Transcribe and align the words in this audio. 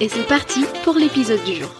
et 0.00 0.08
c'est 0.08 0.26
parti 0.26 0.60
pour 0.84 0.94
l'épisode 0.94 1.42
du 1.44 1.54
jour. 1.54 1.70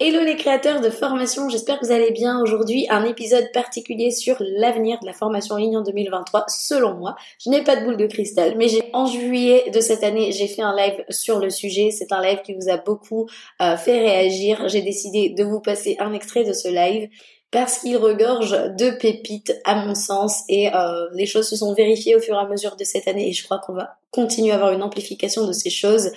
Hello 0.00 0.24
les 0.24 0.34
créateurs 0.34 0.80
de 0.80 0.90
formation, 0.90 1.48
j'espère 1.48 1.78
que 1.78 1.86
vous 1.86 1.92
allez 1.92 2.10
bien. 2.10 2.40
Aujourd'hui, 2.42 2.86
un 2.90 3.04
épisode 3.04 3.44
particulier 3.52 4.10
sur 4.10 4.34
l'avenir 4.40 4.98
de 5.00 5.06
la 5.06 5.12
formation 5.12 5.54
en 5.54 5.58
ligne 5.58 5.76
en 5.76 5.82
2023, 5.82 6.46
selon 6.48 6.94
moi. 6.94 7.14
Je 7.38 7.50
n'ai 7.50 7.62
pas 7.62 7.76
de 7.76 7.84
boule 7.84 7.96
de 7.96 8.06
cristal, 8.06 8.54
mais 8.56 8.66
j'ai 8.66 8.90
en 8.92 9.06
juillet 9.06 9.70
de 9.72 9.78
cette 9.78 10.02
année, 10.02 10.32
j'ai 10.32 10.48
fait 10.48 10.62
un 10.62 10.74
live 10.74 11.04
sur 11.10 11.38
le 11.38 11.48
sujet. 11.48 11.90
C'est 11.92 12.10
un 12.10 12.20
live 12.20 12.40
qui 12.42 12.54
vous 12.54 12.68
a 12.68 12.76
beaucoup 12.76 13.28
euh, 13.60 13.76
fait 13.76 14.00
réagir. 14.00 14.68
J'ai 14.68 14.82
décidé 14.82 15.30
de 15.30 15.44
vous 15.44 15.60
passer 15.60 15.96
un 16.00 16.12
extrait 16.12 16.42
de 16.42 16.52
ce 16.52 16.66
live 16.66 17.08
parce 17.52 17.78
qu'il 17.78 17.98
regorge 17.98 18.50
de 18.76 18.90
pépites 18.98 19.54
à 19.64 19.84
mon 19.84 19.94
sens 19.94 20.42
et 20.48 20.74
euh, 20.74 21.06
les 21.12 21.26
choses 21.26 21.48
se 21.48 21.54
sont 21.54 21.74
vérifiées 21.74 22.16
au 22.16 22.20
fur 22.20 22.34
et 22.34 22.38
à 22.38 22.48
mesure 22.48 22.74
de 22.76 22.82
cette 22.82 23.06
année 23.06 23.28
et 23.28 23.32
je 23.32 23.44
crois 23.44 23.58
qu'on 23.58 23.74
va 23.74 23.98
continuer 24.10 24.50
à 24.50 24.54
avoir 24.56 24.72
une 24.72 24.82
amplification 24.82 25.46
de 25.46 25.52
ces 25.52 25.70
choses. 25.70 26.10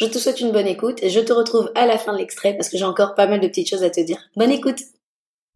Je 0.00 0.06
te 0.06 0.18
souhaite 0.18 0.40
une 0.40 0.50
bonne 0.50 0.66
écoute 0.66 1.02
et 1.02 1.10
je 1.10 1.20
te 1.20 1.32
retrouve 1.32 1.70
à 1.74 1.84
la 1.84 1.98
fin 1.98 2.14
de 2.14 2.18
l'extrait 2.18 2.54
parce 2.54 2.70
que 2.70 2.78
j'ai 2.78 2.84
encore 2.84 3.14
pas 3.14 3.26
mal 3.26 3.38
de 3.38 3.48
petites 3.48 3.68
choses 3.68 3.82
à 3.82 3.90
te 3.90 4.00
dire. 4.00 4.18
Bonne 4.34 4.50
écoute 4.50 4.78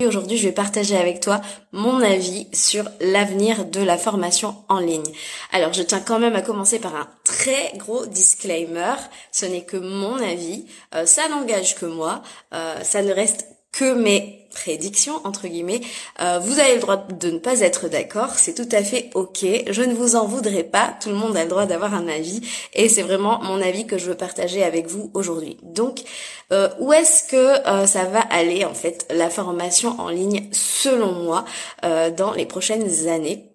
Aujourd'hui, 0.04 0.36
je 0.36 0.48
vais 0.48 0.52
partager 0.52 0.96
avec 0.96 1.20
toi 1.20 1.40
mon 1.72 2.00
avis 2.00 2.48
sur 2.52 2.84
l'avenir 3.00 3.64
de 3.64 3.80
la 3.80 3.96
formation 3.96 4.56
en 4.68 4.80
ligne. 4.80 5.06
Alors, 5.52 5.72
je 5.72 5.82
tiens 5.82 6.00
quand 6.00 6.18
même 6.18 6.34
à 6.34 6.42
commencer 6.42 6.80
par 6.80 6.96
un 6.96 7.08
très 7.22 7.72
gros 7.76 8.04
disclaimer. 8.04 8.96
Ce 9.30 9.46
n'est 9.46 9.64
que 9.64 9.76
mon 9.76 10.16
avis, 10.16 10.66
euh, 10.94 11.06
ça 11.06 11.28
n'engage 11.28 11.76
que 11.76 11.86
moi, 11.86 12.22
euh, 12.52 12.82
ça 12.82 13.02
ne 13.02 13.12
reste 13.12 13.46
que 13.76 13.94
mes 13.94 14.44
prédiction 14.54 15.20
entre 15.24 15.48
guillemets. 15.48 15.80
Euh, 16.20 16.38
vous 16.38 16.58
avez 16.58 16.74
le 16.74 16.80
droit 16.80 16.96
de 16.96 17.30
ne 17.30 17.38
pas 17.38 17.60
être 17.60 17.88
d'accord, 17.88 18.30
c'est 18.36 18.54
tout 18.54 18.68
à 18.74 18.82
fait 18.82 19.10
ok. 19.14 19.44
Je 19.68 19.82
ne 19.82 19.92
vous 19.92 20.16
en 20.16 20.26
voudrais 20.26 20.62
pas. 20.62 20.94
Tout 21.00 21.10
le 21.10 21.16
monde 21.16 21.36
a 21.36 21.42
le 21.42 21.50
droit 21.50 21.66
d'avoir 21.66 21.92
un 21.92 22.08
avis 22.08 22.40
et 22.72 22.88
c'est 22.88 23.02
vraiment 23.02 23.42
mon 23.42 23.60
avis 23.60 23.86
que 23.86 23.98
je 23.98 24.06
veux 24.06 24.16
partager 24.16 24.62
avec 24.62 24.86
vous 24.86 25.10
aujourd'hui. 25.12 25.58
Donc, 25.62 26.02
euh, 26.52 26.68
où 26.78 26.92
est-ce 26.92 27.24
que 27.24 27.68
euh, 27.68 27.86
ça 27.86 28.04
va 28.04 28.20
aller 28.20 28.64
en 28.64 28.74
fait 28.74 29.06
la 29.10 29.28
formation 29.28 30.00
en 30.00 30.08
ligne 30.08 30.48
selon 30.52 31.12
moi 31.12 31.44
dans 32.16 32.32
les 32.32 32.46
prochaines 32.46 33.08
années? 33.08 33.50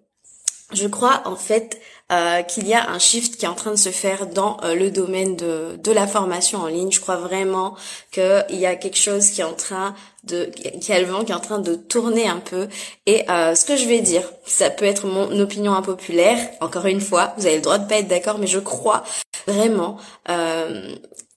Je 0.72 0.86
crois 0.86 1.22
en 1.24 1.36
fait 1.36 1.80
euh, 2.10 2.42
qu'il 2.42 2.66
y 2.66 2.74
a 2.74 2.90
un 2.90 2.98
shift 2.98 3.36
qui 3.36 3.44
est 3.44 3.48
en 3.48 3.54
train 3.54 3.70
de 3.70 3.76
se 3.76 3.90
faire 3.90 4.26
dans 4.26 4.58
euh, 4.64 4.74
le 4.74 4.90
domaine 4.90 5.36
de, 5.36 5.76
de 5.82 5.92
la 5.92 6.06
formation 6.06 6.58
en 6.58 6.66
ligne. 6.66 6.90
Je 6.90 7.00
crois 7.00 7.16
vraiment 7.16 7.76
qu'il 8.10 8.44
y 8.50 8.66
a 8.66 8.74
quelque 8.74 8.96
chose 8.96 9.30
qui 9.30 9.40
est 9.40 9.44
en 9.44 9.54
train 9.54 9.94
de 10.24 10.50
qui 10.80 10.92
a 10.92 11.00
le 11.00 11.06
vent 11.06 11.24
qui 11.24 11.32
est 11.32 11.34
en 11.34 11.40
train 11.40 11.60
de 11.60 11.74
tourner 11.74 12.28
un 12.28 12.40
peu 12.40 12.68
et 13.06 13.24
euh, 13.30 13.54
ce 13.54 13.64
que 13.64 13.74
je 13.76 13.86
vais 13.86 14.00
dire 14.00 14.30
ça 14.44 14.68
peut 14.68 14.84
être 14.84 15.06
mon 15.06 15.40
opinion 15.40 15.72
impopulaire 15.72 16.36
encore 16.60 16.84
une 16.84 17.00
fois 17.00 17.32
vous 17.38 17.46
avez 17.46 17.56
le 17.56 17.62
droit 17.62 17.78
de 17.78 17.88
pas 17.88 17.96
être 17.96 18.08
d'accord 18.08 18.36
mais 18.38 18.46
je 18.46 18.58
crois 18.58 19.02
vraiment 19.46 19.96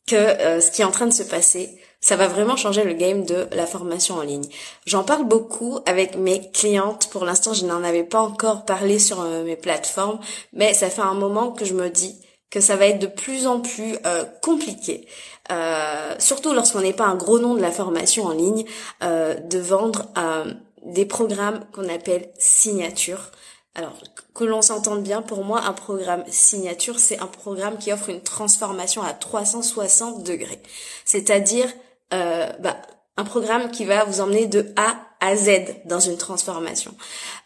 que 0.08 0.60
ce 0.60 0.72
qui 0.72 0.82
est 0.82 0.86
en 0.86 0.92
train 0.92 1.08
de 1.08 1.14
se 1.14 1.24
passer 1.24 1.80
ça 2.04 2.18
va 2.18 2.28
vraiment 2.28 2.58
changer 2.58 2.84
le 2.84 2.94
game 2.94 3.24
de 3.24 3.48
la 3.54 3.66
formation 3.66 4.16
en 4.16 4.24
ligne. 4.24 4.46
J'en 4.86 5.06
parle 5.06 5.24
beaucoup 5.24 5.80
avec 5.86 6.18
mes 6.18 6.52
clientes. 6.52 7.08
Pour 7.12 7.24
l'instant, 7.24 7.54
je 7.54 7.66
n'en 7.66 7.82
avais 7.82 8.04
pas 8.04 8.20
encore 8.20 8.66
parlé 8.66 9.00
sur 9.00 9.22
euh, 9.22 9.44
mes 9.46 9.56
plateformes, 9.56 10.20
mais 10.52 10.74
ça 10.74 10.90
fait 10.90 11.02
un 11.02 11.14
moment 11.14 11.52
que 11.52 11.64
je 11.64 11.74
me 11.74 11.90
dis 11.90 12.20
que 12.50 12.60
ça 12.60 12.76
va 12.76 12.88
être 12.88 13.00
de 13.00 13.08
plus 13.08 13.48
en 13.48 13.62
plus 13.62 13.96
euh, 14.06 14.26
compliqué, 14.42 15.08
euh, 15.50 16.14
surtout 16.20 16.54
lorsqu'on 16.54 16.82
n'est 16.82 16.94
pas 16.94 17.06
un 17.06 17.16
gros 17.16 17.40
nom 17.40 17.56
de 17.56 17.62
la 17.62 17.72
formation 17.72 18.26
en 18.26 18.32
ligne, 18.32 18.66
de 19.02 19.58
vendre 19.58 20.06
des 20.84 21.06
programmes 21.06 21.66
qu'on 21.72 21.90
appelle 21.90 22.30
signatures. 22.38 23.32
Alors, 23.76 23.98
que 24.36 24.44
l'on 24.44 24.62
s'entende 24.62 25.02
bien, 25.02 25.24
pour 25.24 25.44
moi, 25.44 25.62
un 25.62 25.74
programme 25.74 26.24
signature, 26.28 27.00
c'est 27.00 27.20
un 27.20 27.28
programme 27.28 27.78
qui 27.78 27.92
offre 27.92 28.10
une 28.10 28.22
transformation 28.22 29.02
à 29.02 29.14
360 29.14 30.24
degrés. 30.24 30.62
C'est-à-dire 31.06 31.68
euh, 32.14 32.52
bah, 32.60 32.78
un 33.18 33.24
programme 33.24 33.72
qui 33.72 33.86
va 33.86 34.06
vous 34.06 34.22
emmener 34.22 34.46
de 34.46 34.72
A 34.76 34.96
à 35.20 35.36
Z 35.36 35.50
dans 35.86 36.00
une 36.00 36.18
transformation. 36.18 36.94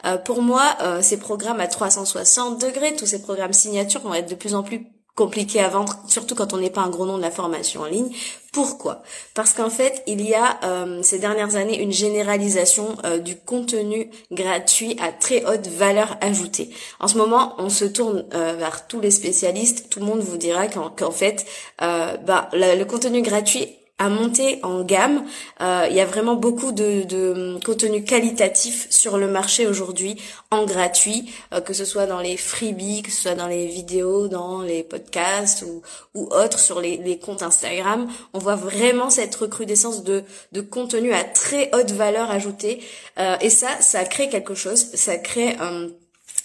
Euh, 0.06 0.18
pour 0.18 0.42
moi, 0.42 0.76
euh, 0.82 1.02
ces 1.02 1.18
programmes 1.18 1.62
à 1.62 1.68
360 1.68 2.60
degrés, 2.60 2.96
tous 2.96 3.06
ces 3.06 3.22
programmes 3.22 3.54
signatures 3.54 4.02
vont 4.02 4.14
être 4.14 4.30
de 4.30 4.36
plus 4.36 4.54
en 4.54 4.64
plus 4.64 4.86
compliqués 5.18 5.60
à 5.60 5.68
vendre, 5.68 5.98
surtout 6.08 6.36
quand 6.36 6.54
on 6.54 6.58
n'est 6.58 6.70
pas 6.70 6.82
un 6.82 6.90
gros 6.90 7.06
nom 7.06 7.18
de 7.18 7.24
la 7.24 7.32
formation 7.32 7.82
en 7.82 7.86
ligne. 7.86 8.10
Pourquoi? 8.54 9.02
Parce 9.34 9.54
qu'en 9.54 9.70
fait, 9.70 10.02
il 10.08 10.22
y 10.22 10.34
a 10.34 10.60
ces 11.02 11.20
dernières 11.20 11.56
années 11.56 11.82
une 11.82 11.92
généralisation 11.92 12.96
du 13.24 13.36
contenu 13.36 14.10
gratuit 14.32 14.96
à 15.02 15.12
très 15.12 15.44
haute 15.46 15.68
valeur 15.68 16.18
ajoutée. 16.22 16.70
En 17.00 17.08
ce 17.08 17.18
moment, 17.18 17.56
on 17.58 17.70
se 17.70 17.86
tourne 17.86 18.26
vers 18.32 18.88
tous 18.88 19.00
les 19.00 19.12
spécialistes. 19.12 19.90
Tout 19.90 20.00
le 20.00 20.06
monde 20.06 20.22
vous 20.22 20.38
dira 20.38 20.68
qu'en 20.68 21.12
fait, 21.12 21.46
bah, 21.80 22.50
le 22.54 22.84
contenu 22.84 23.22
gratuit 23.22 23.77
à 24.00 24.10
monter 24.10 24.60
en 24.64 24.84
gamme. 24.84 25.26
Euh, 25.62 25.88
il 25.90 25.96
y 25.96 26.02
a 26.02 26.06
vraiment 26.06 26.36
beaucoup 26.36 26.72
de, 26.72 27.58
contenu 27.66 28.04
qualitatif 28.04 28.88
sur 28.90 29.18
le 29.18 29.28
marché 29.28 29.68
aujourd'hui 29.68 30.22
en 30.52 30.66
gratuit, 30.66 31.32
euh, 31.54 31.62
que 31.62 31.74
ce 31.74 31.86
soit 31.86 32.06
dans 32.06 32.20
les 32.20 32.38
freebies, 32.38 33.02
que 33.02 33.12
ce 33.12 33.24
soit 33.24 33.36
dans 33.36 33.48
les 33.48 33.68
vidéos, 33.68 34.28
dans 34.28 34.62
les 34.62 34.84
podcasts 34.84 35.64
ou, 35.64 35.82
autres 36.16 36.60
sur 36.60 36.82
les, 36.82 36.98
les 36.98 37.18
comptes 37.20 37.44
Instagram. 37.44 38.08
On 38.34 38.40
voit 38.40 38.56
vraiment 38.56 39.10
cette 39.10 39.36
recrudescence 39.36 40.04
de, 40.04 40.24
de 40.52 40.62
contenu 40.62 41.14
à 41.14 41.24
très 41.24 41.70
haute 41.76 41.92
valeur 41.92 42.30
ajoutée. 42.32 42.82
Euh, 43.18 43.36
et 43.42 43.50
ça, 43.50 43.70
ça 43.82 44.04
crée 44.04 44.30
quelque 44.30 44.56
chose. 44.56 44.92
Ça 44.94 45.18
crée 45.18 45.56
un 45.60 45.88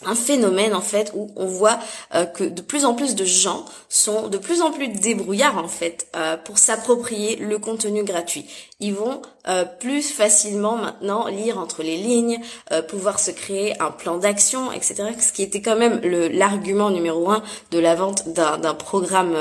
un 0.06 0.14
phénomène 0.14 0.74
en 0.74 0.80
fait 0.80 1.12
où 1.14 1.30
on 1.36 1.46
voit 1.46 1.78
euh, 2.14 2.24
que 2.24 2.44
de 2.44 2.62
plus 2.62 2.84
en 2.84 2.94
plus 2.94 3.14
de 3.14 3.24
gens 3.24 3.64
sont 3.88 4.28
de 4.28 4.38
plus 4.38 4.62
en 4.62 4.70
plus 4.70 4.88
débrouillards 4.88 5.58
en 5.58 5.68
fait 5.68 6.06
euh, 6.16 6.36
pour 6.36 6.58
s'approprier 6.58 7.36
le 7.36 7.58
contenu 7.58 8.04
gratuit. 8.04 8.46
Ils 8.80 8.94
vont 8.94 9.22
euh, 9.48 9.64
plus 9.64 10.10
facilement 10.10 10.76
maintenant 10.76 11.28
lire 11.28 11.58
entre 11.58 11.82
les 11.82 11.96
lignes, 11.96 12.40
pouvoir 12.88 13.18
se 13.18 13.30
créer 13.30 13.80
un 13.80 13.90
plan 13.90 14.16
d'action, 14.16 14.72
etc. 14.72 15.04
Ce 15.20 15.32
qui 15.32 15.42
était 15.42 15.60
quand 15.60 15.76
même 15.76 16.00
l'argument 16.02 16.90
numéro 16.90 17.30
un 17.30 17.42
de 17.70 17.78
la 17.78 17.94
vente 17.94 18.28
d'un 18.28 18.74
programme 18.74 19.36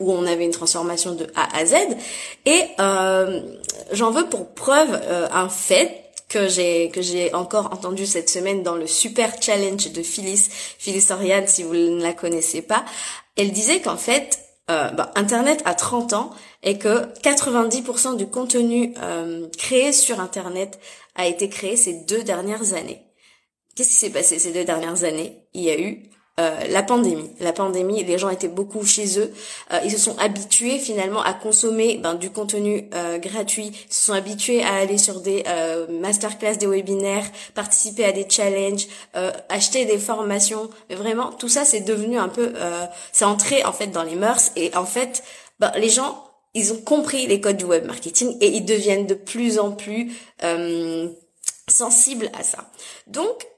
où 0.00 0.12
on 0.12 0.26
avait 0.26 0.44
une 0.44 0.52
transformation 0.52 1.14
de 1.14 1.26
A 1.34 1.56
à 1.56 1.64
Z. 1.64 1.74
Et 2.46 2.62
j'en 3.92 4.10
veux 4.10 4.26
pour 4.26 4.48
preuve 4.48 5.00
un 5.32 5.48
fait 5.48 6.01
que 6.32 6.48
j'ai 6.48 6.88
que 6.88 7.02
j'ai 7.02 7.34
encore 7.34 7.72
entendu 7.72 8.06
cette 8.06 8.30
semaine 8.30 8.62
dans 8.62 8.76
le 8.76 8.86
super 8.86 9.40
challenge 9.40 9.92
de 9.92 10.02
Phyllis 10.02 10.48
Phyllis 10.78 11.08
Oriane 11.10 11.46
si 11.46 11.62
vous 11.62 11.74
ne 11.74 12.00
la 12.02 12.14
connaissez 12.14 12.62
pas 12.62 12.84
elle 13.36 13.52
disait 13.52 13.80
qu'en 13.80 13.98
fait 13.98 14.38
euh, 14.70 14.88
bah, 14.90 15.10
Internet 15.16 15.60
a 15.66 15.74
30 15.74 16.12
ans 16.14 16.30
et 16.62 16.78
que 16.78 17.12
90% 17.20 18.16
du 18.16 18.26
contenu 18.28 18.94
euh, 19.02 19.48
créé 19.58 19.92
sur 19.92 20.20
Internet 20.20 20.78
a 21.16 21.26
été 21.26 21.48
créé 21.48 21.76
ces 21.76 21.94
deux 22.04 22.22
dernières 22.22 22.72
années. 22.72 23.02
Qu'est-ce 23.74 23.88
qui 23.88 23.96
s'est 23.96 24.10
passé 24.10 24.38
ces 24.38 24.52
deux 24.52 24.64
dernières 24.64 25.04
années? 25.04 25.46
Il 25.52 25.62
y 25.62 25.70
a 25.70 25.78
eu 25.78 26.04
euh, 26.40 26.64
la 26.70 26.82
pandémie. 26.82 27.30
La 27.40 27.52
pandémie, 27.52 28.02
les 28.04 28.16
gens 28.16 28.30
étaient 28.30 28.48
beaucoup 28.48 28.86
chez 28.86 29.18
eux. 29.18 29.34
Euh, 29.70 29.80
ils 29.84 29.90
se 29.90 29.98
sont 29.98 30.16
habitués 30.18 30.78
finalement 30.78 31.22
à 31.22 31.34
consommer 31.34 31.98
ben, 31.98 32.14
du 32.14 32.30
contenu 32.30 32.88
euh, 32.94 33.18
gratuit. 33.18 33.66
Ils 33.66 33.94
se 33.94 34.04
sont 34.06 34.14
habitués 34.14 34.62
à 34.62 34.76
aller 34.76 34.96
sur 34.96 35.20
des 35.20 35.44
masterclass, 35.90 36.56
des 36.56 36.66
webinaires, 36.66 37.26
participer 37.54 38.06
à 38.06 38.12
des 38.12 38.26
challenges, 38.28 38.86
acheter 39.50 39.84
des 39.84 39.98
formations. 39.98 40.70
Mais 40.88 40.96
vraiment, 40.96 41.32
tout 41.32 41.50
ça, 41.50 41.66
c'est 41.66 41.80
devenu 41.80 42.18
un 42.18 42.28
peu, 42.28 42.54
c'est 43.12 43.26
entré 43.26 43.62
en 43.64 43.72
fait 43.72 43.88
dans 43.88 44.02
les 44.02 44.16
mœurs. 44.16 44.52
Et 44.56 44.74
en 44.74 44.86
fait, 44.86 45.22
ben, 45.60 45.70
les 45.76 45.90
gens, 45.90 46.24
ils 46.54 46.72
ont 46.72 46.80
compris 46.80 47.26
les 47.26 47.40
codes 47.42 47.58
du 47.58 47.64
web 47.64 47.84
marketing 47.84 48.38
et 48.40 48.48
ils 48.48 48.64
deviennent 48.64 49.06
de 49.06 49.14
plus 49.14 49.58
en 49.58 49.72
plus 49.72 50.12
sensibles 51.68 52.30
à 52.38 52.42
ça. 52.42 52.70
Donc, 53.06 53.51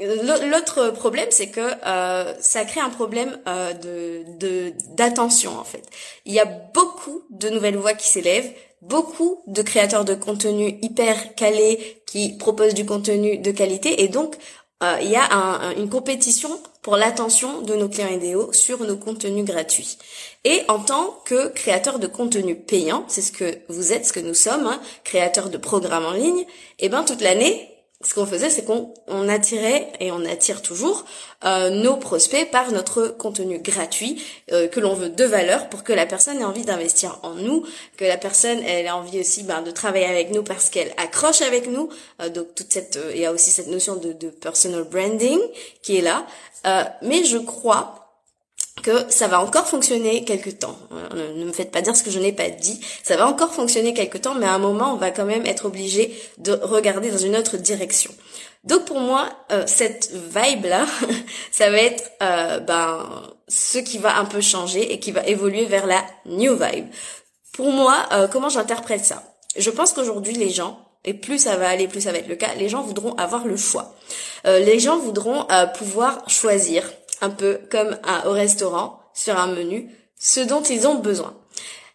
L'autre 0.00 0.90
problème, 0.90 1.28
c'est 1.30 1.48
que 1.48 1.60
euh, 1.60 2.32
ça 2.40 2.64
crée 2.64 2.80
un 2.80 2.90
problème 2.90 3.36
euh, 3.48 3.72
de 3.72 4.72
d'attention 4.94 5.58
en 5.58 5.64
fait. 5.64 5.82
Il 6.24 6.32
y 6.32 6.38
a 6.40 6.44
beaucoup 6.44 7.24
de 7.30 7.48
nouvelles 7.48 7.76
voix 7.76 7.94
qui 7.94 8.06
s'élèvent, 8.06 8.52
beaucoup 8.80 9.42
de 9.48 9.62
créateurs 9.62 10.04
de 10.04 10.14
contenu 10.14 10.78
hyper 10.82 11.34
calés 11.34 12.02
qui 12.06 12.36
proposent 12.36 12.74
du 12.74 12.86
contenu 12.86 13.38
de 13.38 13.50
qualité, 13.50 14.02
et 14.02 14.08
donc 14.08 14.36
euh, 14.84 14.96
il 15.02 15.10
y 15.10 15.16
a 15.16 15.34
un, 15.34 15.74
une 15.76 15.88
compétition 15.88 16.60
pour 16.82 16.96
l'attention 16.96 17.62
de 17.62 17.74
nos 17.74 17.88
clients 17.88 18.08
idéaux 18.08 18.52
sur 18.52 18.84
nos 18.84 18.96
contenus 18.96 19.44
gratuits. 19.44 19.98
Et 20.44 20.62
en 20.68 20.78
tant 20.78 21.18
que 21.24 21.48
créateur 21.48 21.98
de 21.98 22.06
contenu 22.06 22.54
payant, 22.54 23.04
c'est 23.08 23.20
ce 23.20 23.32
que 23.32 23.58
vous 23.68 23.92
êtes, 23.92 24.06
ce 24.06 24.12
que 24.12 24.20
nous 24.20 24.34
sommes, 24.34 24.68
hein, 24.68 24.80
créateurs 25.02 25.50
de 25.50 25.58
programmes 25.58 26.06
en 26.06 26.12
ligne, 26.12 26.42
et 26.78 26.86
eh 26.86 26.88
ben 26.88 27.02
toute 27.02 27.20
l'année, 27.20 27.77
ce 28.04 28.14
qu'on 28.14 28.26
faisait, 28.26 28.48
c'est 28.48 28.64
qu'on 28.64 28.94
on 29.08 29.28
attirait 29.28 29.92
et 29.98 30.12
on 30.12 30.24
attire 30.24 30.62
toujours 30.62 31.04
euh, 31.44 31.70
nos 31.70 31.96
prospects 31.96 32.48
par 32.48 32.70
notre 32.70 33.08
contenu 33.08 33.58
gratuit 33.58 34.22
euh, 34.52 34.68
que 34.68 34.78
l'on 34.78 34.94
veut 34.94 35.08
de 35.08 35.24
valeur 35.24 35.68
pour 35.68 35.82
que 35.82 35.92
la 35.92 36.06
personne 36.06 36.38
ait 36.38 36.44
envie 36.44 36.64
d'investir 36.64 37.18
en 37.24 37.34
nous, 37.34 37.66
que 37.96 38.04
la 38.04 38.16
personne 38.16 38.58
elle 38.62 38.86
ait 38.86 38.90
envie 38.90 39.18
aussi 39.18 39.42
ben, 39.42 39.62
de 39.62 39.72
travailler 39.72 40.06
avec 40.06 40.30
nous 40.30 40.44
parce 40.44 40.70
qu'elle 40.70 40.92
accroche 40.96 41.42
avec 41.42 41.68
nous. 41.68 41.88
Euh, 42.22 42.28
donc 42.28 42.54
toute 42.54 42.72
cette, 42.72 43.00
il 43.12 43.20
y 43.20 43.26
a 43.26 43.32
aussi 43.32 43.50
cette 43.50 43.68
notion 43.68 43.96
de, 43.96 44.12
de 44.12 44.28
personal 44.28 44.84
branding 44.84 45.40
qui 45.82 45.96
est 45.96 46.02
là. 46.02 46.24
mais 47.02 47.24
je 47.24 47.38
crois 47.38 47.97
que 48.82 49.10
ça 49.10 49.28
va 49.28 49.40
encore 49.40 49.66
fonctionner 49.66 50.24
quelque 50.24 50.50
temps. 50.50 50.76
Euh, 50.92 51.34
ne 51.34 51.44
me 51.44 51.52
faites 51.52 51.70
pas 51.70 51.80
dire 51.80 51.96
ce 51.96 52.02
que 52.02 52.10
je 52.10 52.18
n'ai 52.18 52.32
pas 52.32 52.48
dit. 52.48 52.80
Ça 53.02 53.16
va 53.16 53.26
encore 53.26 53.52
fonctionner 53.52 53.94
quelque 53.94 54.18
temps, 54.18 54.34
mais 54.34 54.46
à 54.46 54.52
un 54.52 54.58
moment, 54.58 54.92
on 54.92 54.96
va 54.96 55.10
quand 55.10 55.24
même 55.24 55.46
être 55.46 55.66
obligé 55.66 56.18
de 56.38 56.52
regarder 56.52 57.10
dans 57.10 57.18
une 57.18 57.36
autre 57.36 57.56
direction. 57.56 58.10
Donc 58.64 58.84
pour 58.84 59.00
moi, 59.00 59.28
euh, 59.52 59.64
cette 59.66 60.10
vibe-là, 60.12 60.86
ça 61.52 61.70
va 61.70 61.78
être 61.78 62.04
euh, 62.22 62.58
ben 62.60 63.08
ce 63.48 63.78
qui 63.78 63.98
va 63.98 64.18
un 64.18 64.24
peu 64.24 64.40
changer 64.40 64.92
et 64.92 65.00
qui 65.00 65.12
va 65.12 65.26
évoluer 65.26 65.64
vers 65.64 65.86
la 65.86 66.04
new 66.26 66.54
vibe. 66.54 66.86
Pour 67.52 67.72
moi, 67.72 68.06
comment 68.30 68.50
j'interprète 68.50 69.04
ça? 69.04 69.22
Je 69.56 69.70
pense 69.70 69.92
qu'aujourd'hui, 69.92 70.34
les 70.34 70.50
gens, 70.50 70.78
et 71.04 71.14
plus 71.14 71.38
ça 71.38 71.56
va 71.56 71.68
aller, 71.70 71.88
plus 71.88 72.02
ça 72.02 72.12
va 72.12 72.18
être 72.18 72.28
le 72.28 72.36
cas, 72.36 72.54
les 72.56 72.68
gens 72.68 72.82
voudront 72.82 73.14
avoir 73.14 73.46
le 73.46 73.56
choix. 73.56 73.94
les 74.44 74.78
gens 74.78 74.98
voudront 74.98 75.46
pouvoir 75.76 76.22
choisir 76.28 76.84
un 77.20 77.30
peu 77.30 77.60
comme 77.70 77.96
au 78.26 78.32
restaurant, 78.32 79.00
sur 79.14 79.38
un 79.38 79.48
menu, 79.48 79.90
ce 80.18 80.40
dont 80.40 80.62
ils 80.62 80.86
ont 80.86 80.96
besoin. 80.96 81.34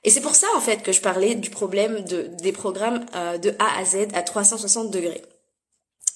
Et 0.03 0.09
c'est 0.09 0.21
pour 0.21 0.35
ça 0.35 0.47
en 0.55 0.59
fait 0.59 0.83
que 0.83 0.91
je 0.91 1.01
parlais 1.01 1.35
du 1.35 1.49
problème 1.49 2.03
de, 2.03 2.29
des 2.41 2.51
programmes 2.51 3.05
euh, 3.15 3.37
de 3.37 3.55
A 3.59 3.79
à 3.79 3.85
Z 3.85 4.07
à 4.13 4.21
360 4.21 4.91
degrés. 4.91 5.21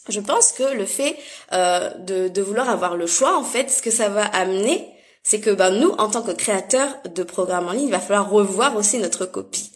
Je 0.09 0.19
pense 0.19 0.51
que 0.51 0.63
le 0.63 0.85
fait 0.85 1.15
euh, 1.53 1.89
de, 1.99 2.27
de, 2.27 2.41
vouloir 2.41 2.69
avoir 2.69 2.95
le 2.95 3.07
choix, 3.07 3.37
en 3.37 3.43
fait, 3.43 3.69
ce 3.69 3.81
que 3.81 3.91
ça 3.91 4.07
va 4.07 4.23
amener, 4.23 4.87
c'est 5.21 5.41
que 5.41 5.49
ben, 5.49 5.71
nous, 5.71 5.89
en 5.97 6.09
tant 6.09 6.21
que 6.21 6.31
créateurs 6.31 6.95
de 7.13 7.23
programmes 7.23 7.67
en 7.67 7.71
ligne, 7.71 7.87
il 7.87 7.91
va 7.91 7.99
falloir 7.99 8.29
revoir 8.29 8.77
aussi 8.77 8.97
notre 8.99 9.25
copie. 9.25 9.71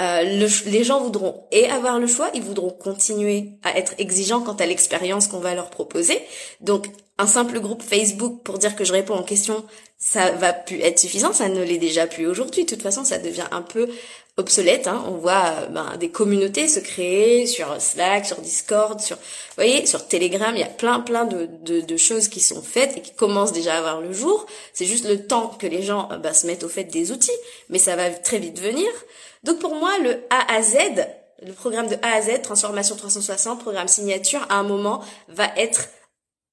Euh, 0.00 0.22
les 0.22 0.84
gens 0.84 1.00
voudront 1.00 1.44
et 1.50 1.68
avoir 1.70 1.98
le 1.98 2.06
choix, 2.06 2.30
ils 2.34 2.42
voudront 2.42 2.70
continuer 2.70 3.58
à 3.64 3.76
être 3.76 3.94
exigeants 3.98 4.40
quant 4.40 4.54
à 4.54 4.66
l'expérience 4.66 5.26
qu'on 5.26 5.40
va 5.40 5.54
leur 5.54 5.70
proposer. 5.70 6.20
Donc 6.60 6.88
un 7.18 7.26
simple 7.26 7.60
groupe 7.60 7.82
Facebook 7.82 8.42
pour 8.44 8.58
dire 8.58 8.76
que 8.76 8.84
je 8.84 8.92
réponds 8.92 9.14
en 9.14 9.24
question, 9.24 9.64
ça 9.98 10.30
va 10.30 10.52
plus 10.52 10.80
être 10.80 11.00
suffisant, 11.00 11.32
ça 11.32 11.48
ne 11.48 11.62
l'est 11.62 11.78
déjà 11.78 12.06
plus 12.06 12.26
aujourd'hui. 12.26 12.64
De 12.64 12.70
toute 12.70 12.82
façon, 12.82 13.04
ça 13.04 13.18
devient 13.18 13.48
un 13.50 13.62
peu 13.62 13.88
obsolète. 14.36 14.86
Hein. 14.86 15.04
On 15.08 15.16
voit 15.16 15.46
euh, 15.46 15.66
ben, 15.66 15.96
des 15.98 16.10
communautés 16.10 16.68
se 16.68 16.78
créer 16.78 17.46
sur 17.46 17.80
Slack, 17.80 18.24
sur 18.24 18.40
Discord, 18.40 19.00
sur, 19.00 19.16
vous 19.16 19.54
voyez, 19.56 19.84
sur 19.86 20.06
Telegram. 20.06 20.52
Il 20.54 20.60
y 20.60 20.64
a 20.64 20.66
plein, 20.66 21.00
plein 21.00 21.24
de, 21.24 21.48
de, 21.64 21.96
choses 21.96 22.28
qui 22.28 22.38
sont 22.38 22.62
faites 22.62 22.96
et 22.96 23.02
qui 23.02 23.12
commencent 23.12 23.52
déjà 23.52 23.74
à 23.74 23.78
avoir 23.78 24.00
le 24.00 24.12
jour. 24.12 24.46
C'est 24.72 24.86
juste 24.86 25.08
le 25.08 25.26
temps 25.26 25.48
que 25.58 25.66
les 25.66 25.82
gens 25.82 26.08
ben, 26.22 26.32
se 26.32 26.46
mettent 26.46 26.62
au 26.62 26.68
fait 26.68 26.84
des 26.84 27.10
outils, 27.10 27.30
mais 27.68 27.78
ça 27.78 27.96
va 27.96 28.10
très 28.10 28.38
vite 28.38 28.60
venir. 28.60 28.88
Donc 29.42 29.58
pour 29.58 29.74
moi, 29.74 29.90
le 29.98 30.20
A 30.30 30.54
à 30.54 30.62
Z, 30.62 30.76
le 31.44 31.52
programme 31.52 31.88
de 31.88 31.96
A 32.02 32.14
à 32.14 32.22
Z, 32.22 32.42
transformation 32.42 32.94
360, 32.94 33.60
programme 33.60 33.88
signature, 33.88 34.46
à 34.48 34.56
un 34.56 34.62
moment, 34.62 35.02
va 35.28 35.48
être 35.56 35.88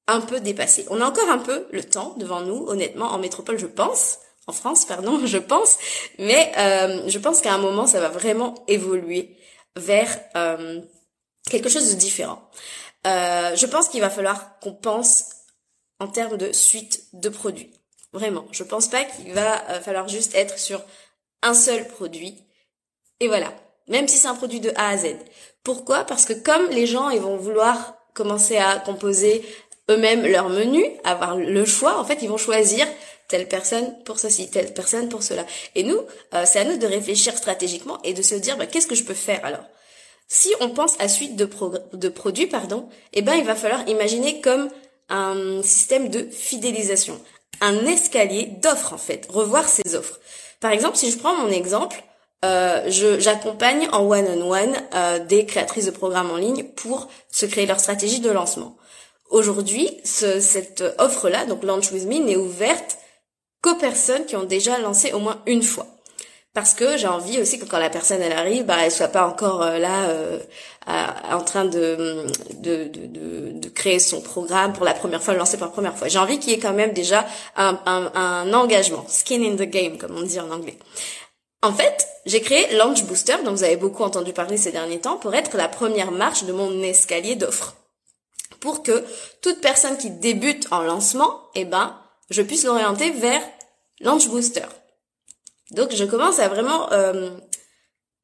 un 0.08 0.22
peu 0.22 0.40
dépassé. 0.40 0.86
On 0.90 1.02
a 1.02 1.06
encore 1.06 1.30
un 1.30 1.40
peu 1.40 1.68
le 1.72 1.84
temps 1.84 2.16
devant 2.18 2.42
nous, 2.42 2.66
honnêtement, 2.68 3.08
en 3.08 3.18
métropole, 3.18 3.58
je 3.58 3.66
pense, 3.66 4.20
en 4.48 4.54
France, 4.54 4.86
pardon, 4.86 5.20
je 5.26 5.38
pense, 5.38 5.78
mais 6.20 6.52
euh, 6.58 7.04
je 7.08 7.20
pense 7.20 7.42
qu'à 7.42 7.54
un 7.54 7.58
moment, 7.58 7.88
ça 7.88 8.00
va 8.00 8.10
vraiment 8.10 8.56
évoluer 8.68 9.38
vers 9.76 10.20
euh, 10.36 10.82
quelque 11.50 11.70
chose 11.70 11.92
de 11.94 12.00
différent. 12.00 12.50
Euh, 13.08 13.56
je 13.56 13.66
pense 13.66 13.90
qu'il 13.90 14.02
va 14.02 14.10
falloir 14.10 14.60
qu'on 14.60 14.74
pense 14.74 15.26
en 16.00 16.08
termes 16.08 16.38
de 16.38 16.52
suite 16.52 17.06
de 17.14 17.30
produits. 17.30 17.74
Vraiment, 18.14 18.46
je 18.52 18.64
pense 18.64 18.88
pas 18.88 19.04
qu'il 19.04 19.34
va 19.34 19.58
falloir 19.82 20.08
juste 20.08 20.36
être 20.36 20.58
sur 20.58 20.82
un 21.42 21.54
seul 21.54 21.86
produit. 21.88 22.42
Et 23.20 23.28
voilà, 23.28 23.54
même 23.88 24.08
si 24.08 24.18
c'est 24.18 24.28
un 24.28 24.36
produit 24.36 24.62
de 24.62 24.72
A 24.76 24.90
à 24.90 24.98
Z. 24.98 25.18
Pourquoi? 25.64 26.06
Parce 26.06 26.26
que 26.26 26.34
comme 26.34 26.70
les 26.70 26.88
gens, 26.88 27.10
ils 27.10 27.20
vont 27.20 27.38
vouloir 27.38 27.96
commencer 28.14 28.58
à 28.58 28.80
composer 28.80 29.46
eux-mêmes 29.90 30.26
leur 30.26 30.50
menu, 30.50 30.84
avoir 31.04 31.36
le 31.36 31.66
choix. 31.66 32.00
En 32.00 32.06
fait, 32.06 32.20
ils 32.22 32.30
vont 32.30 32.38
choisir 32.38 32.88
telle 33.28 33.48
personne 33.48 33.96
pour 34.04 34.20
ceci, 34.20 34.50
telle 34.50 34.74
personne 34.74 35.10
pour 35.10 35.24
cela. 35.24 35.46
Et 35.76 35.84
nous, 35.84 36.00
euh, 36.34 36.44
c'est 36.46 36.60
à 36.60 36.64
nous 36.64 36.78
de 36.78 36.86
réfléchir 36.88 37.38
stratégiquement 37.38 38.00
et 38.04 38.14
de 38.14 38.22
se 38.22 38.36
dire 38.36 38.58
bah, 38.58 38.66
qu'est-ce 38.66 38.88
que 38.88 38.96
je 38.96 39.04
peux 39.04 39.14
faire 39.14 39.44
alors? 39.44 39.64
Si 40.28 40.50
on 40.60 40.70
pense 40.70 40.96
à 41.00 41.08
suite 41.08 41.36
de, 41.36 41.48
de 41.94 42.10
produits, 42.10 42.48
pardon, 42.48 42.90
eh 43.14 43.22
ben 43.22 43.36
il 43.36 43.46
va 43.46 43.56
falloir 43.56 43.88
imaginer 43.88 44.42
comme 44.42 44.70
un 45.10 45.62
système 45.62 46.10
de 46.10 46.28
fidélisation, 46.32 47.22
un 47.62 47.86
escalier 47.86 48.46
d'offres 48.62 48.94
en 48.94 48.98
fait, 48.98 49.28
revoir 49.30 49.70
ces 49.70 49.96
offres. 49.96 50.20
Par 50.60 50.72
exemple, 50.72 50.98
si 50.98 51.12
je 51.12 51.18
prends 51.20 51.36
mon 51.36 51.50
exemple, 51.50 52.04
euh, 52.44 52.90
j'accompagne 53.20 53.88
en 53.92 54.04
one-on-one 54.04 54.76
euh, 54.94 55.20
des 55.20 55.46
créatrices 55.46 55.86
de 55.86 55.92
programmes 55.92 56.32
en 56.32 56.38
ligne 56.38 56.64
pour 56.64 57.08
se 57.32 57.46
créer 57.46 57.66
leur 57.66 57.80
stratégie 57.80 58.20
de 58.20 58.32
lancement. 58.32 58.78
Aujourd'hui, 59.36 59.90
cette 60.06 60.82
offre-là, 60.98 61.44
donc 61.46 61.66
Launch 61.66 61.92
With 61.92 62.06
Me, 62.06 62.20
n'est 62.20 62.38
ouverte 62.38 63.00
qu'aux 63.62 63.76
personnes 63.76 64.26
qui 64.26 64.38
ont 64.38 64.46
déjà 64.46 64.80
lancé 64.80 65.12
au 65.12 65.20
moins 65.20 65.42
une 65.46 65.62
fois. 65.62 65.88
Parce 66.54 66.74
que 66.74 66.96
j'ai 66.96 67.08
envie 67.08 67.42
aussi 67.42 67.60
que 67.60 67.66
quand 67.66 67.78
la 67.78 67.90
personne 67.90 68.22
elle 68.22 68.32
arrive, 68.32 68.64
bah 68.64 68.78
elle 68.82 68.94
soit 68.94 69.10
pas 69.10 69.28
encore 69.28 69.62
euh, 69.62 69.78
là 69.78 70.06
euh, 70.06 70.40
en 70.88 71.42
train 71.42 71.66
de 71.66 72.26
de, 72.54 72.86
de, 72.86 73.60
de, 73.60 73.70
créer 73.70 74.00
son 74.00 74.22
programme 74.22 74.72
pour 74.72 74.86
la 74.86 74.94
première 74.94 75.22
fois, 75.22 75.34
le 75.34 75.40
lancer 75.40 75.58
pour 75.58 75.66
la 75.66 75.74
première 75.74 75.98
fois. 75.98 76.08
J'ai 76.08 76.20
envie 76.20 76.40
qu'il 76.40 76.52
y 76.52 76.54
ait 76.54 76.60
quand 76.60 76.72
même 76.72 76.94
déjà 76.94 77.26
un, 77.58 77.78
un, 77.86 78.14
un 78.16 78.54
engagement, 78.54 79.04
skin 79.10 79.44
in 79.44 79.58
the 79.58 79.70
game 79.70 79.98
comme 79.98 80.16
on 80.16 80.22
dit 80.22 80.40
en 80.40 80.50
anglais. 80.50 80.78
En 81.62 81.74
fait, 81.74 82.08
j'ai 82.26 82.40
créé 82.40 82.74
Launch 82.78 83.04
Booster, 83.04 83.36
dont 83.44 83.52
vous 83.52 83.66
avez 83.66 83.76
beaucoup 83.76 84.04
entendu 84.04 84.32
parler 84.32 84.56
ces 84.56 84.72
derniers 84.72 85.02
temps, 85.02 85.18
pour 85.18 85.36
être 85.36 85.58
la 85.58 85.68
première 85.68 86.12
marche 86.12 86.46
de 86.46 86.54
mon 86.54 86.82
escalier 86.84 87.36
d'offres 87.36 87.76
pour 88.66 88.82
que 88.82 89.06
toute 89.44 89.62
personne 89.62 89.96
qui 89.96 90.10
débute 90.10 90.66
en 90.72 90.82
lancement, 90.82 91.40
eh 91.54 91.66
ben, 91.66 91.96
je 92.32 92.42
puisse 92.42 92.64
l'orienter 92.64 93.12
vers 93.12 93.44
Launch 94.00 94.28
Booster. 94.28 94.66
Donc, 95.70 95.94
je 95.94 96.04
commence 96.04 96.40
à 96.40 96.48
vraiment 96.50 96.92
euh, 96.92 97.30